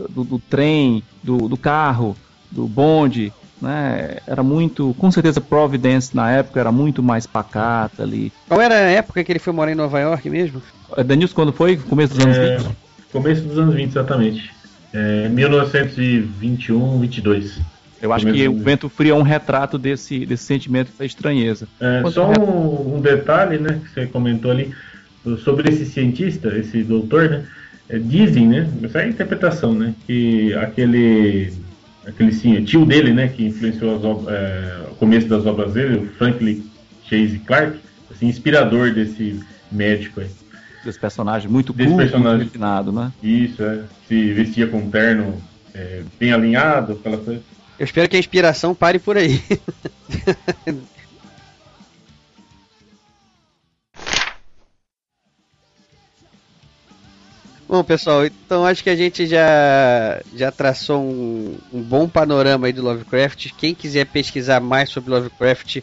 [0.08, 2.16] do, do trem, do, do, carro,
[2.50, 4.18] do bonde, né?
[4.26, 8.32] Era muito, com certeza Providence na época era muito mais pacata ali.
[8.48, 10.62] Qual era a época que ele foi morar em Nova York mesmo?
[10.96, 11.76] É, Danilson, quando foi?
[11.76, 12.76] Começo dos anos é, 20?
[13.12, 14.50] Começo dos anos 20, exatamente.
[14.92, 17.60] É, 1921, 22.
[18.00, 21.66] Eu acho que o Vento Frio é um retrato desse, desse sentimento da estranheza.
[21.80, 24.72] É, só um, um, detalhe, né, que você comentou ali,
[25.44, 27.44] sobre esse cientista, esse doutor, né,
[27.88, 28.70] é, dizem, né?
[28.82, 29.94] Essa é a interpretação, né?
[30.06, 31.52] Que aquele,
[32.06, 33.28] aquele sim, tio dele, né?
[33.28, 36.64] Que influenciou obras, é, o começo das obras dele, o Franklin
[37.08, 37.78] Chase Clark,
[38.10, 39.40] assim, inspirador desse
[39.72, 40.30] médico aí.
[40.84, 42.36] Desse personagem muito Desse culto, personagem.
[42.36, 43.12] muito refinado, né?
[43.22, 43.82] Isso, é.
[44.06, 45.34] Se vestia com um terno
[45.74, 47.40] é, bem alinhado, aquela coisa.
[47.78, 49.40] Eu espero que a inspiração pare por aí.
[57.68, 62.72] Bom, pessoal, então acho que a gente já, já traçou um, um, bom panorama aí
[62.72, 63.50] do Lovecraft.
[63.58, 65.82] Quem quiser pesquisar mais sobre Lovecraft,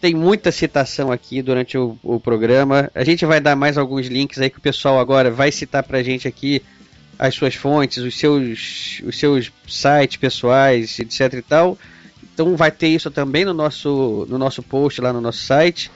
[0.00, 2.88] tem muita citação aqui durante o, o programa.
[2.94, 6.04] A gente vai dar mais alguns links aí que o pessoal agora vai citar pra
[6.04, 6.62] gente aqui
[7.18, 11.76] as suas fontes, os seus, os seus sites pessoais, etc e tal.
[12.32, 15.90] Então vai ter isso também no nosso, no nosso post lá no nosso site.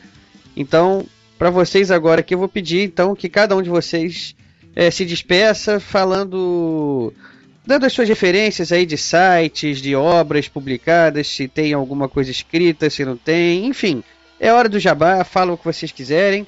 [0.56, 1.06] Então,
[1.38, 4.34] para vocês agora que eu vou pedir então que cada um de vocês
[4.74, 7.12] é, se despeça falando,
[7.66, 12.88] dando as suas referências aí de sites, de obras publicadas, se tem alguma coisa escrita,
[12.88, 14.02] se não tem, enfim.
[14.40, 16.46] É hora do jabá, fala o que vocês quiserem.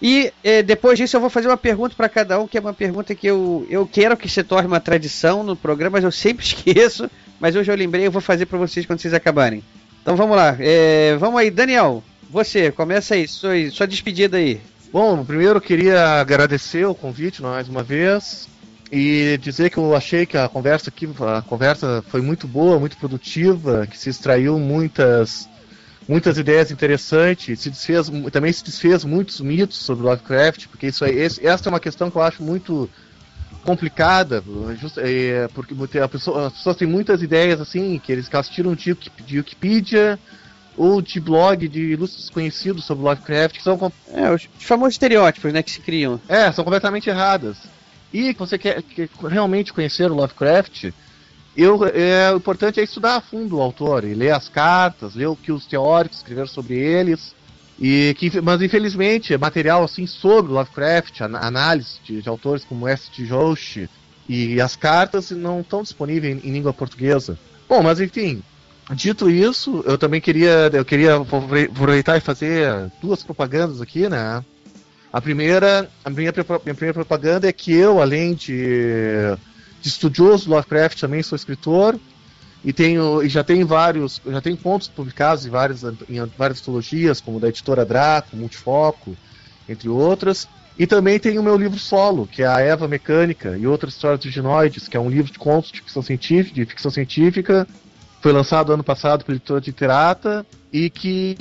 [0.00, 2.72] E é, depois disso eu vou fazer uma pergunta para cada um, que é uma
[2.72, 6.44] pergunta que eu, eu quero que se torne uma tradição no programa, mas eu sempre
[6.46, 7.10] esqueço.
[7.40, 9.62] Mas hoje eu lembrei, eu vou fazer para vocês quando vocês acabarem.
[10.02, 10.56] Então vamos lá.
[10.58, 12.02] É, vamos aí, Daniel.
[12.30, 14.60] você, começa aí, sua, sua despedida aí.
[14.90, 18.48] Bom, primeiro eu queria agradecer o convite mais uma vez
[18.90, 22.96] e dizer que eu achei que a conversa aqui, a conversa foi muito boa, muito
[22.96, 25.46] produtiva, que se extraiu muitas
[26.08, 31.18] muitas ideias interessantes, se desfez, também se desfez muitos mitos sobre Lovecraft, porque isso aí,
[31.18, 32.88] esse, essa é uma questão que eu acho muito
[33.62, 34.42] complicada,
[34.80, 35.74] just, é, porque
[36.10, 40.18] pessoa, as pessoas têm muitas ideias assim, que eles, que elas tiram de, de Wikipedia
[40.78, 43.92] ou de blog de ilustres desconhecidos sobre Lovecraft, que são...
[44.12, 46.20] É, os famosos estereótipos, né, que se criam.
[46.28, 47.58] É, são completamente erradas.
[48.12, 50.90] E você quer, quer realmente conhecer o Lovecraft,
[51.56, 55.26] eu, é, o importante é estudar a fundo o autor, e ler as cartas, ler
[55.26, 57.34] o que os teóricos escreveram sobre eles.
[57.80, 63.24] E que, mas infelizmente, material assim sobre Lovecraft, análise de, de autores como S.T.
[63.24, 63.88] Joshi
[64.28, 67.38] e as cartas não estão disponíveis em, em, língua portuguesa.
[67.68, 68.42] Bom, mas enfim,
[68.94, 74.44] dito isso, eu também queria eu queria aproveitar e fazer duas propagandas aqui, né?
[75.12, 76.32] A primeira, a minha,
[76.64, 79.36] minha primeira propaganda é que eu, além de
[79.80, 81.98] de estudioso Lovecraft também sou escritor
[82.64, 87.20] e tenho e já tem vários já tem contos publicados em várias em várias antologias
[87.20, 89.16] como da editora Draco, Multifoco,
[89.68, 90.48] entre outras.
[90.78, 94.20] E também tem o meu livro solo, que é a Eva Mecânica e outras histórias
[94.20, 97.66] de ginoides, que é um livro de contos de ficção científica, de ficção científica,
[98.20, 101.36] foi lançado ano passado pela editora de Literata e que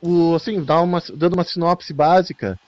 [0.00, 2.58] o assim dá uma dando uma sinopse básica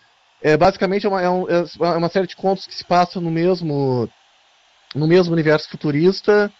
[0.43, 3.31] é basicamente é uma, é, um, é uma série de contos que se passam no
[3.31, 4.09] mesmo
[4.95, 6.51] no mesmo universo futurista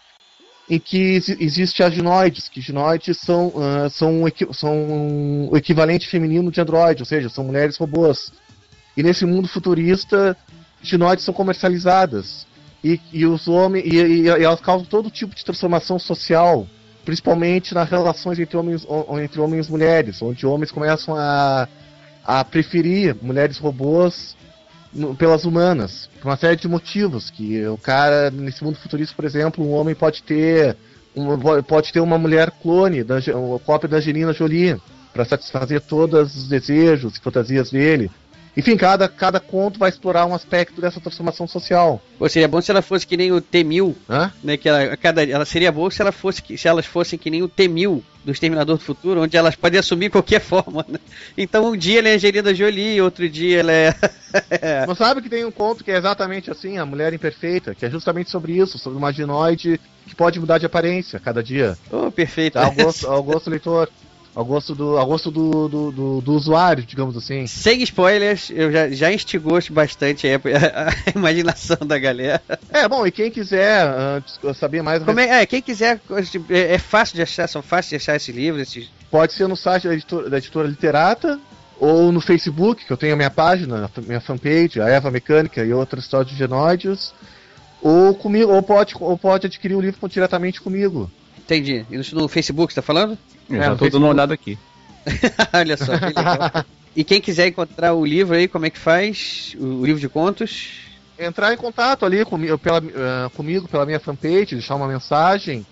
[0.69, 6.59] em que existe as ginoides, que ginoides são, uh, são, são o equivalente feminino de
[6.59, 8.33] android, ou seja, são mulheres robôs.
[8.95, 10.35] E nesse mundo futurista,
[10.81, 12.46] ginoides são comercializadas.
[12.83, 16.67] E, e os homens e, e, e, elas causam todo tipo de transformação social,
[17.03, 18.85] principalmente nas relações entre homens,
[19.21, 21.67] entre homens e mulheres, onde homens começam a,
[22.23, 24.35] a preferir mulheres robôs
[25.17, 27.29] pelas humanas, por uma série de motivos.
[27.29, 30.75] Que o cara, nesse mundo futurista, por exemplo, um homem pode ter.
[31.67, 34.79] Pode ter uma mulher clone, da, uma cópia da Angelina Jolie,
[35.11, 38.11] para satisfazer todos os desejos e fantasias dele.
[38.57, 42.01] Enfim, cada, cada conto vai explorar um aspecto dessa transformação social.
[42.19, 43.95] Ou seria bom se ela fosse que nem o T-1000,
[44.43, 44.57] né?
[44.57, 47.47] Que ela, cada, ela seria boa se ela fosse se elas fossem que nem o
[47.47, 50.83] T-1000 do Exterminador do Futuro, onde elas podem assumir qualquer forma.
[50.89, 50.97] Né?
[51.37, 53.95] Então um dia ela é Angelina Jolie, outro dia ela é.
[54.87, 57.91] Não sabe que tem um conto que é exatamente assim, a mulher imperfeita, que é
[57.91, 61.77] justamente sobre isso, sobre uma ginoide que pode mudar de aparência cada dia.
[61.91, 62.57] Oh, perfeito.
[62.57, 63.87] Ao gosto, ao gosto leitor
[64.37, 67.47] ao gosto do, ao gosto do, do, do, do usuário, digamos assim.
[67.47, 72.39] Sem spoilers, eu já, já instigou bastante a, a, imaginação da galera.
[72.69, 75.01] É, bom, e quem quiser uh, saber mais...
[75.01, 75.99] Como é, é, quem quiser,
[76.51, 78.61] é, é, fácil de achar, são fáceis de achar esses livros?
[78.61, 78.91] Esses...
[79.09, 81.39] Pode ser no site da editora, da editora Literata,
[81.79, 85.65] ou no Facebook, que eu tenho a minha página, a minha fanpage, a Eva Mecânica
[85.65, 87.11] e outras histórias de genóides,
[87.81, 91.09] ou comigo, ou pode, ou pode adquirir o livro diretamente comigo.
[91.47, 91.85] Entendi.
[91.89, 93.17] E no, no Facebook você tá falando?
[93.49, 94.59] Eu é, já tô dando uma olhada aqui.
[95.53, 96.65] Olha só, que legal.
[96.93, 99.55] e quem quiser encontrar o livro aí, como é que faz?
[99.57, 100.81] O, o livro de contos?
[101.17, 105.65] Entrar em contato ali comigo pela, uh, comigo, pela minha fanpage, deixar uma mensagem,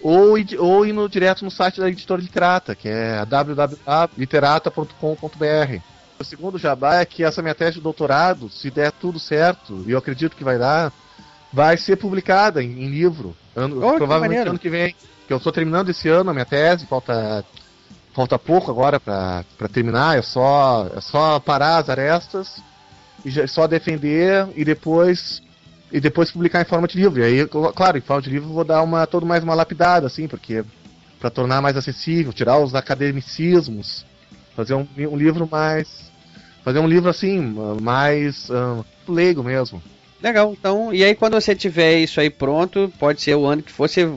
[0.00, 5.82] ou, ou ir no, direto no site da editora Literata, que é www.literata.com.br.
[6.18, 9.90] O segundo jabá é que essa minha tese de doutorado, se der tudo certo, e
[9.90, 10.90] eu acredito que vai dar,
[11.52, 13.36] vai ser publicada em, em livro.
[13.54, 14.94] Ano, oh, provavelmente ano que vem.
[15.26, 17.44] Que eu estou terminando esse ano a minha tese, falta,
[18.12, 22.62] falta pouco agora para terminar, é só, é só parar as arestas
[23.24, 25.42] e já, só defender e depois
[25.92, 27.20] e depois publicar em forma de livro.
[27.20, 30.28] E aí, claro, em forma de livro vou dar uma todo mais uma lapidada assim,
[30.28, 30.64] porque
[31.18, 34.06] para tornar mais acessível, tirar os academicismos,
[34.56, 36.10] fazer um, um livro mais
[36.64, 39.82] fazer um livro assim, mais uh, leigo mesmo.
[40.22, 43.72] Legal, então, e aí quando você tiver isso aí pronto, pode ser o ano que
[43.72, 44.10] for, você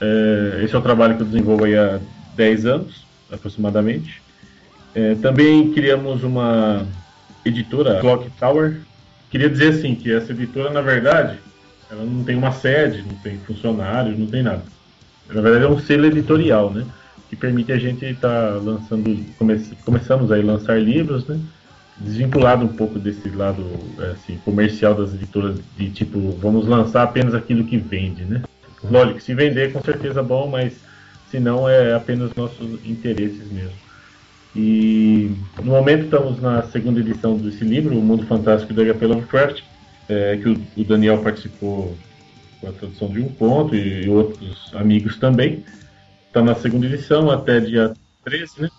[0.00, 2.00] é, Esse é o trabalho que eu desenvolvo há
[2.36, 4.22] 10 anos, aproximadamente.
[4.94, 6.86] É, também criamos uma
[7.44, 8.80] editora, Clock Tower.
[9.30, 11.38] Queria dizer assim que essa editora, na verdade,
[11.94, 14.62] Ela não tem uma sede, não tem funcionários, não tem nada.
[15.28, 16.84] Na verdade é um selo editorial, né?
[17.30, 21.38] Que permite a gente estar tá lançando, come, começamos a lançar livros, né?
[21.96, 23.64] Desvinculado um pouco desse lado
[24.12, 28.42] assim, comercial das editoras de tipo, vamos lançar apenas aquilo que vende, né?
[28.90, 30.74] Lógico, se vender com certeza bom, mas
[31.30, 33.84] se não é apenas nossos interesses mesmo.
[34.56, 39.06] E no momento estamos na segunda edição desse livro, O Mundo Fantástico do H.P.
[39.06, 39.62] Lovecraft,
[40.08, 41.96] é, que o, o, Daniel participou
[42.60, 45.64] com a tradução de um conto e, e outros amigos também.
[46.26, 47.94] Está na segunda edição até dia
[48.24, 48.70] 13, né?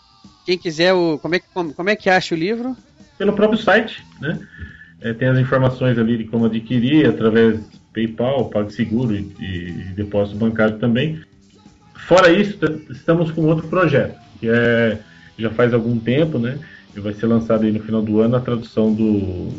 [0.46, 2.76] Quem quiser, o, como, é que, como, como é que acha o livro?
[3.18, 4.40] Pelo próprio site, né?
[5.02, 7.60] É, tem as informações ali de como adquirir através
[7.94, 11.22] PayPal, PagSeguro e, e, e depósito bancário também.
[11.96, 12.58] Fora isso,
[12.90, 15.00] estamos com outro projeto, que é
[15.38, 16.58] já faz algum tempo, né?
[16.96, 19.52] E vai ser lançado aí no final do ano a tradução do,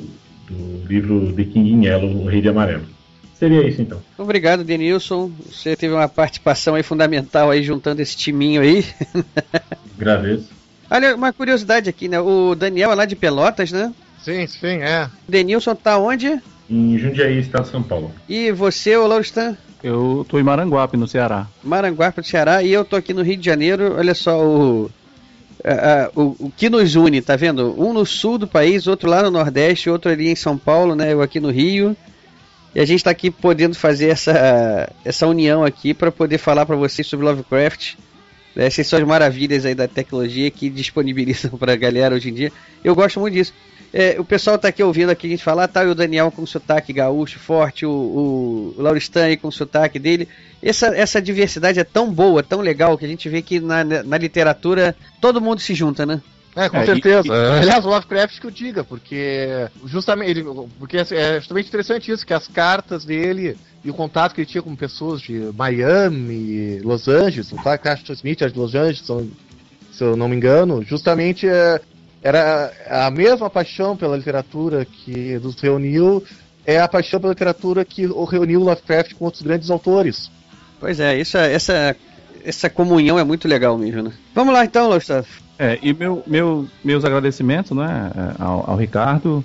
[0.48, 2.84] do livro The King in Yellow, O Rei de Amarelo.
[3.38, 4.00] Seria isso então.
[4.16, 5.30] Obrigado, Denilson.
[5.50, 8.84] Você teve uma participação aí fundamental aí juntando esse timinho aí.
[9.98, 10.48] Agradeço.
[10.90, 12.18] Olha, uma curiosidade aqui, né?
[12.18, 13.92] O Daniel é lá de Pelotas, né?
[14.22, 15.10] Sim, sim, é.
[15.28, 16.40] Denilson tá onde?
[16.70, 18.10] Em Jundiaí, estado de São Paulo.
[18.28, 19.56] E você, ô Lauristan?
[19.82, 21.46] Eu tô em Maranguape, no Ceará.
[21.62, 23.94] Maranguape, no Ceará, e eu tô aqui no Rio de Janeiro.
[23.96, 24.90] Olha só, o
[25.60, 27.74] uh, o, o, que nos une, tá vendo?
[27.78, 31.12] Um no sul do país, outro lá no Nordeste, outro ali em São Paulo, né?
[31.12, 31.96] Eu aqui no Rio.
[32.74, 36.76] E a gente está aqui podendo fazer essa, essa união aqui para poder falar para
[36.76, 37.94] vocês sobre Lovecraft.
[38.54, 38.66] Né?
[38.66, 42.52] Essas são as maravilhas aí da tecnologia que disponibilizam para a galera hoje em dia.
[42.84, 43.54] Eu gosto muito disso.
[43.92, 46.92] É, o pessoal tá aqui ouvindo aqui a gente falar, tá, o Daniel com sotaque
[46.92, 50.28] gaúcho forte, o, o, o Lauristan aí com sotaque dele.
[50.62, 54.18] Essa, essa diversidade é tão boa, tão legal, que a gente vê que na, na
[54.18, 56.20] literatura todo mundo se junta, né?
[56.56, 57.28] É, com é, certeza.
[57.28, 57.60] E, e...
[57.60, 60.44] Aliás, o Lovecraft que eu diga, porque justamente ele,
[60.78, 64.62] porque é justamente interessante isso, que as cartas dele e o contato que ele tinha
[64.62, 69.04] com pessoas de Miami, Los Angeles, o Clark Smith é de Los Angeles,
[69.92, 71.80] se eu não me engano, justamente é,
[72.26, 76.24] era a mesma paixão pela literatura que nos reuniu,
[76.66, 80.28] é a paixão pela literatura que o reuniu Lovecraft com outros grandes autores.
[80.80, 81.94] Pois é, isso, essa,
[82.44, 84.12] essa comunhão é muito legal mesmo, né?
[84.34, 85.30] Vamos lá então, Lovecraft.
[85.56, 89.44] É, e meu, meu, meus agradecimentos né, é, ao, ao Ricardo,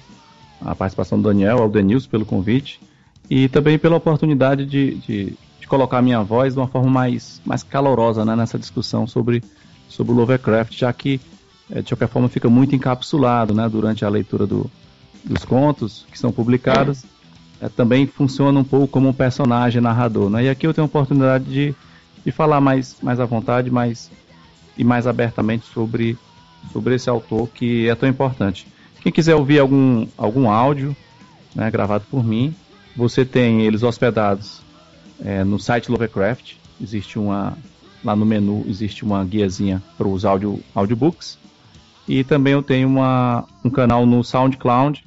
[0.60, 2.82] a participação do Daniel, ao Denilson pelo convite
[3.30, 7.62] e também pela oportunidade de, de, de, colocar minha voz de uma forma mais, mais
[7.62, 9.44] calorosa né, nessa discussão sobre,
[9.88, 11.32] sobre o Lovecraft, já que é,
[11.76, 14.70] de qualquer forma fica muito encapsulado né, durante a leitura do,
[15.24, 17.04] dos contos que são publicados.
[17.62, 20.30] É, também funciona um pouco como um personagem narrador.
[20.30, 20.46] Né?
[20.46, 21.76] E aqui eu tenho a oportunidade de,
[22.26, 24.12] de falar mais, mais à vontade mais,
[24.78, 26.18] e mais abertamente sobre,
[26.74, 28.68] sobre esse autor que é tão importante.
[29.02, 30.96] Quem quiser ouvir algum, algum áudio
[31.56, 32.54] né, gravado por mim,
[32.96, 34.62] você tem eles hospedados
[35.24, 36.56] é, no site Lovecraft.
[36.82, 37.58] Existe uma.
[38.04, 41.38] Lá no menu existe uma guiazinha para os audio, audiobooks.
[42.12, 45.02] E também eu tenho uma, um canal no SoundCloud,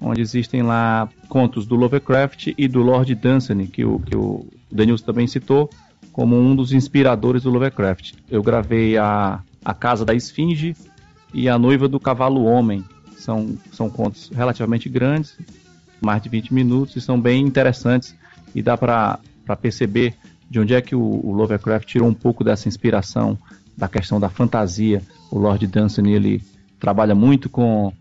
[0.00, 5.02] onde existem lá contos do Lovecraft e do Lord Dunsany, que o, que o Daniels
[5.02, 5.68] também citou,
[6.12, 8.12] como um dos inspiradores do Lovecraft.
[8.30, 10.76] Eu gravei a, a Casa da Esfinge
[11.34, 12.84] e A Noiva do Cavalo Homem.
[13.16, 15.36] São, são contos relativamente grandes,
[16.00, 18.14] mais de 20 minutos, e são bem interessantes.
[18.54, 19.18] E dá para
[19.60, 20.14] perceber
[20.48, 23.36] de onde é que o, o Lovecraft tirou um pouco dessa inspiração
[23.76, 25.02] da questão da fantasia.
[25.30, 26.42] O Lord Dunsany ele
[26.78, 27.92] trabalha muito com,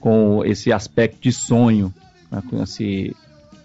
[0.00, 1.92] com esse aspecto de sonho,
[2.30, 3.14] né, com esse,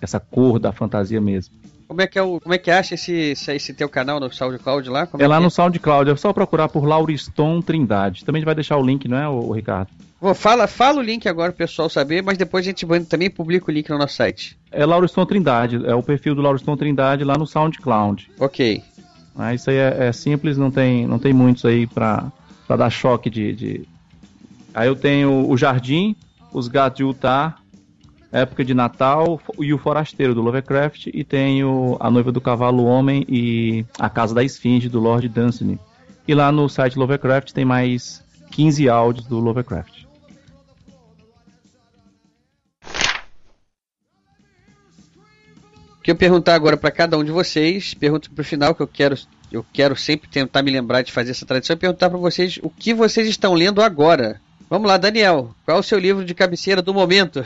[0.02, 1.54] essa cor da fantasia mesmo.
[1.88, 4.90] Como é que é o, como é que acha esse, esse teu canal no SoundCloud
[4.90, 5.06] lá?
[5.06, 8.24] Como é, é lá no SoundCloud, é só procurar por Lauriston Trindade.
[8.24, 9.90] Também a gente vai deixar o link, não é, o, o Ricardo?
[10.22, 13.70] Vou, fala, fala o link agora pro pessoal saber, mas depois a gente também publica
[13.70, 14.58] o link no nosso site.
[14.72, 18.32] É Lauriston Trindade, é o perfil do Lauriston Trindade lá no SoundCloud.
[18.40, 18.82] Ok.
[19.36, 22.32] Ah, isso aí é, é, simples, não tem, não tem muitos aí pra,
[22.68, 23.88] pra dar choque de, de...
[24.74, 26.16] Aí eu tenho o Jardim,
[26.54, 27.58] os Gatos de Utah,
[28.32, 33.26] Época de Natal e o Forasteiro do Lovecraft, e tenho A Noiva do Cavalo Homem
[33.28, 35.80] e A Casa da Esfinge do Lord Dunsany.
[36.28, 40.02] E lá no site Lovecraft tem mais 15 áudios do Lovecraft.
[46.02, 49.16] que eu perguntar agora para cada um de vocês, pergunto pro final que eu quero,
[49.52, 52.94] eu quero sempre tentar me lembrar de fazer essa tradição, perguntar para vocês o que
[52.94, 54.40] vocês estão lendo agora.
[54.70, 57.42] Vamos lá, Daniel, qual é o seu livro de cabeceira do momento?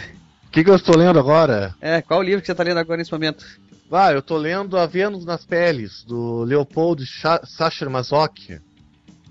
[0.45, 1.75] O que, que eu estou lendo agora?
[1.81, 3.43] É, qual o livro que você está lendo agora nesse momento?
[3.91, 7.03] Ah, eu estou lendo A Vênus nas Peles, do Leopold
[7.45, 8.59] Sacher Masoch,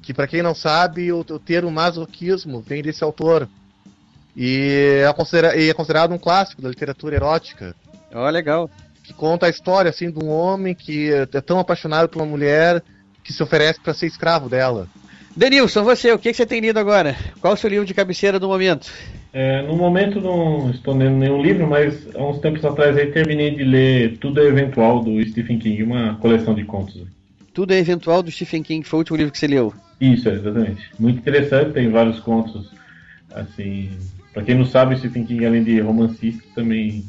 [0.02, 3.48] que para quem não sabe, o, o termo masoquismo vem desse autor.
[4.36, 7.74] E é, considera e é considerado um clássico da literatura erótica.
[8.12, 8.70] Ó, oh, legal.
[9.04, 12.82] Que conta a história assim de um homem que é tão apaixonado por uma mulher
[13.22, 14.88] que se oferece para ser escravo dela.
[15.36, 17.14] Denilson, você, o que, que você tem lido agora?
[17.40, 18.90] Qual o seu livro de cabeceira do momento?
[19.32, 23.50] É, no momento não estou lendo nenhum livro, mas há uns tempos atrás aí terminei
[23.50, 27.02] de ler Tudo é Eventual do Stephen King, uma coleção de contos.
[27.52, 29.74] Tudo é Eventual do Stephen King, foi o último livro que você leu?
[30.00, 30.88] Isso, exatamente.
[30.98, 32.70] Muito interessante, tem vários contos,
[33.34, 33.90] assim...
[34.32, 37.04] Para quem não sabe, Stephen King, além de romancista, também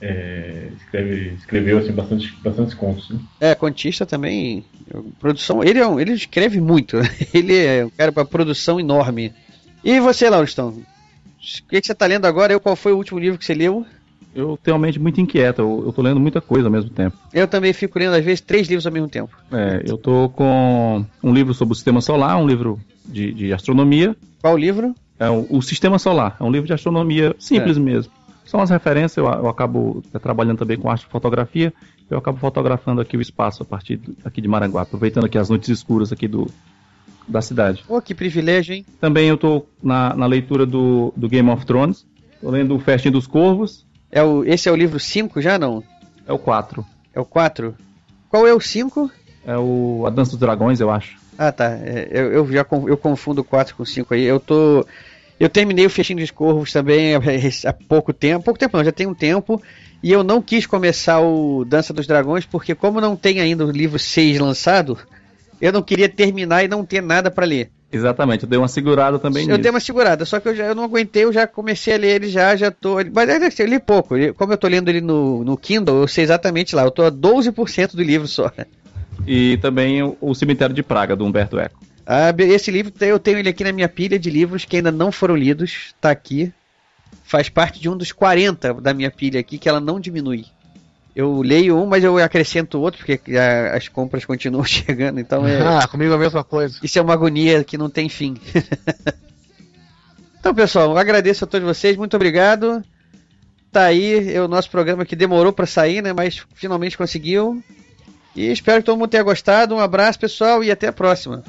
[0.00, 3.10] é, escreve, escreveu assim, bastante, bastantes contos.
[3.10, 3.18] Né?
[3.40, 4.64] É, contista também.
[5.18, 6.96] Produção, ele, é um, ele escreve muito.
[7.34, 9.32] Ele é um cara para produção enorme.
[9.84, 10.68] E você, Lauristão?
[10.68, 12.52] O que, que você está lendo agora?
[12.52, 13.84] Eu, qual foi o último livro que você leu?
[14.34, 17.16] Eu tenho uma mente muito inquieta, eu, tô lendo muita coisa ao mesmo tempo.
[17.32, 19.34] Eu também fico lendo, às vezes, três livros ao mesmo tempo.
[19.50, 24.14] É, eu tô com um livro sobre o sistema solar, um livro de, de astronomia.
[24.42, 24.94] Qual livro?
[25.18, 27.80] É o, o Sistema Solar, é um livro de astronomia simples é.
[27.80, 28.12] mesmo.
[28.46, 31.74] São as referências, eu, eu acabo é, trabalhando também com astrofotografia,
[32.08, 35.50] eu acabo fotografando aqui o espaço a partir do, aqui de Maranguá, aproveitando aqui as
[35.50, 36.48] noites escuras aqui do,
[37.26, 37.84] da cidade.
[37.88, 38.86] Oh, que privilégio, hein?
[39.00, 43.10] Também eu estou na, na leitura do, do Game of Thrones, estou lendo o Festim
[43.10, 43.84] dos Corvos.
[44.10, 45.82] É o, esse é o livro 5 já, não?
[46.26, 46.86] É o 4.
[47.12, 47.74] É o 4?
[48.28, 49.10] Qual é o 5?
[49.44, 51.16] É o A Dança dos Dragões, eu acho.
[51.38, 51.70] Ah, tá.
[51.70, 54.22] É, eu, eu já eu confundo o 4 com o 5 aí.
[54.22, 54.86] Eu tô
[55.38, 57.14] eu terminei o Festim dos Corvos também
[57.64, 58.44] há pouco tempo.
[58.44, 59.60] Pouco tempo não, já tem um tempo.
[60.02, 63.70] E eu não quis começar o Dança dos Dragões, porque como não tem ainda o
[63.70, 64.98] livro 6 lançado,
[65.60, 67.70] eu não queria terminar e não ter nada para ler.
[67.90, 69.60] Exatamente, eu dei uma segurada também Eu nisso.
[69.60, 72.16] dei uma segurada, só que eu, já, eu não aguentei, eu já comecei a ler
[72.16, 72.96] ele já, já tô...
[73.14, 76.24] Mas é, eu li pouco, como eu tô lendo ele no, no Kindle, eu sei
[76.24, 78.50] exatamente lá, eu tô a 12% do livro só.
[79.26, 81.78] E também o, o Cemitério de Praga, do Humberto Eco.
[82.06, 85.10] Ah, esse livro, eu tenho ele aqui na minha pilha de livros que ainda não
[85.10, 85.92] foram lidos.
[86.00, 86.52] Tá aqui.
[87.24, 90.44] Faz parte de um dos 40 da minha pilha aqui, que ela não diminui.
[91.14, 93.36] Eu leio um, mas eu acrescento outro, porque
[93.74, 95.60] as compras continuam chegando, então é...
[95.60, 96.78] Ah, comigo a mesma coisa.
[96.82, 98.36] Isso é uma agonia que não tem fim.
[100.38, 102.84] então, pessoal, agradeço a todos vocês, muito obrigado.
[103.72, 107.62] Tá aí é o nosso programa que demorou para sair, né, mas finalmente conseguiu.
[108.36, 109.74] E espero que todo mundo tenha gostado.
[109.74, 111.42] Um abraço, pessoal, e até a próxima.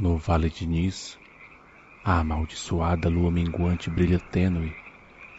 [0.00, 1.18] No vale de Nis,
[2.04, 4.72] a amaldiçoada lua minguante brilha tênue,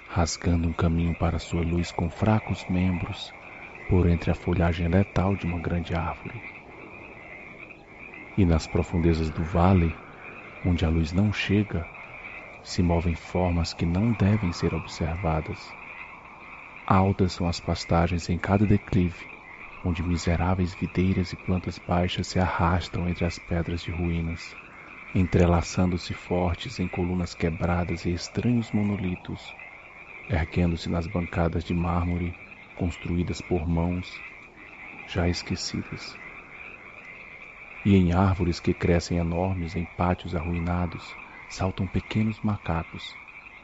[0.06, 3.34] rasgando um caminho para sua luz com fracos membros
[3.88, 6.42] por entre a folhagem letal de uma grande árvore.
[8.38, 9.96] E nas profundezas do vale,
[10.66, 11.88] onde a luz não chega,
[12.62, 15.74] se movem formas que não devem ser observadas.
[16.86, 19.26] Altas são as pastagens em cada declive,
[19.84, 24.56] onde miseráveis videiras e plantas baixas se arrastam entre as pedras de ruínas,
[25.16, 29.56] entrelaçando-se fortes em colunas quebradas e estranhos monolitos,
[30.30, 32.34] erguendo-se nas bancadas de mármore
[32.76, 34.22] construídas por mãos
[35.08, 36.18] já esquecidas.
[37.84, 41.16] E em árvores que crescem enormes em pátios arruinados,
[41.48, 43.16] saltam pequenos macacos,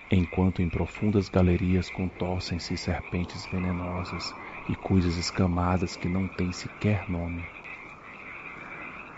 [0.09, 4.33] enquanto em profundas galerias contorcem-se serpentes venenosas
[4.67, 7.45] e coisas escamadas que não têm sequer nome.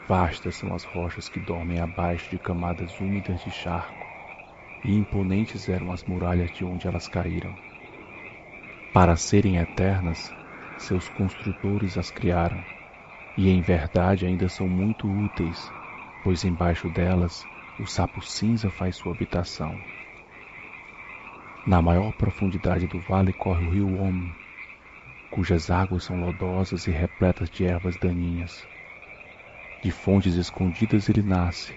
[0.08, 4.08] Vastas são as rochas que dormem abaixo de camadas úmidas de charco,
[4.84, 7.54] e imponentes eram as muralhas de onde elas caíram.
[8.94, 10.34] Para serem eternas,
[10.78, 12.64] seus construtores as criaram,
[13.36, 15.72] e em verdade ainda são muito úteis,
[16.24, 17.48] pois embaixo delas
[17.78, 19.78] o sapo cinza faz sua habitação.
[21.66, 24.30] Na maior profundidade do vale corre o rio Om,
[25.30, 28.68] cujas águas são lodosas e repletas de ervas daninhas.
[29.82, 31.74] De fontes escondidas ele nasce,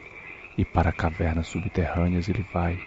[0.56, 2.78] e para cavernas subterrâneas ele vai,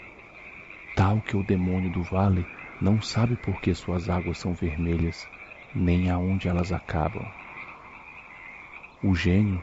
[0.95, 2.45] tal que o demônio do vale
[2.81, 5.27] não sabe por que suas águas são vermelhas,
[5.73, 7.25] nem aonde elas acabam.
[9.01, 9.61] O gênio,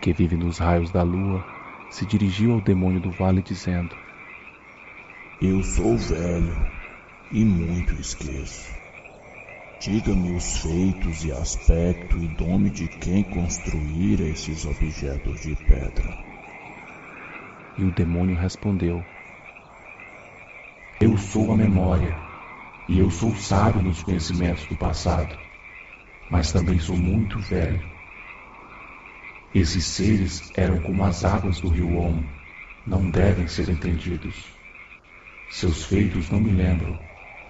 [0.00, 1.44] que vive nos raios da lua,
[1.90, 3.96] se dirigiu ao demônio do vale dizendo:
[5.40, 6.56] Eu sou velho
[7.30, 8.81] e muito esqueço.
[9.82, 16.16] Diga-me os feitos e aspecto e nome de quem construíra esses objetos de pedra.
[17.76, 19.04] E o demônio respondeu:
[21.00, 22.16] Eu sou a memória,
[22.88, 25.36] e eu sou sábio nos conhecimentos do passado,
[26.30, 27.82] mas também sou muito velho.
[29.52, 32.22] Esses seres eram como as águas do rio Om,
[32.86, 34.44] não devem ser entendidos.
[35.50, 36.96] Seus feitos não me lembro,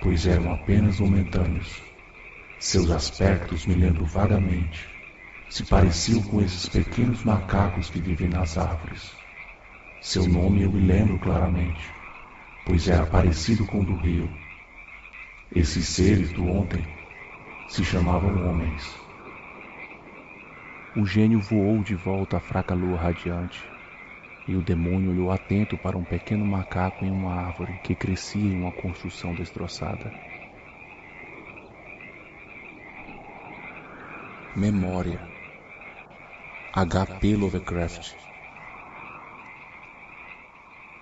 [0.01, 1.92] pois eram apenas momentâneos.
[2.63, 4.89] Seus aspectos me lembro vagamente.
[5.49, 9.11] Se pareciam com esses pequenos macacos que vivem nas árvores.
[10.01, 11.93] Seu nome eu me lembro claramente,
[12.65, 14.31] pois era parecido com o do rio.
[15.53, 16.85] Esses seres do ontem
[17.67, 18.95] se chamavam homens.
[20.95, 23.61] O gênio voou de volta à fraca lua radiante,
[24.47, 28.55] e o demônio olhou atento para um pequeno macaco em uma árvore que crescia em
[28.55, 30.32] uma construção destroçada.
[34.55, 35.19] Memória.
[36.75, 37.37] H.P.
[37.37, 38.15] Lovecraft.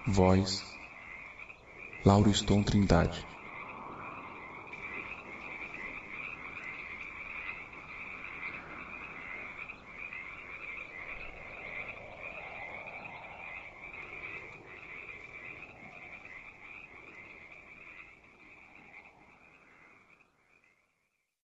[0.07, 0.79] Voz
[2.05, 3.30] Lauro Stone Trindade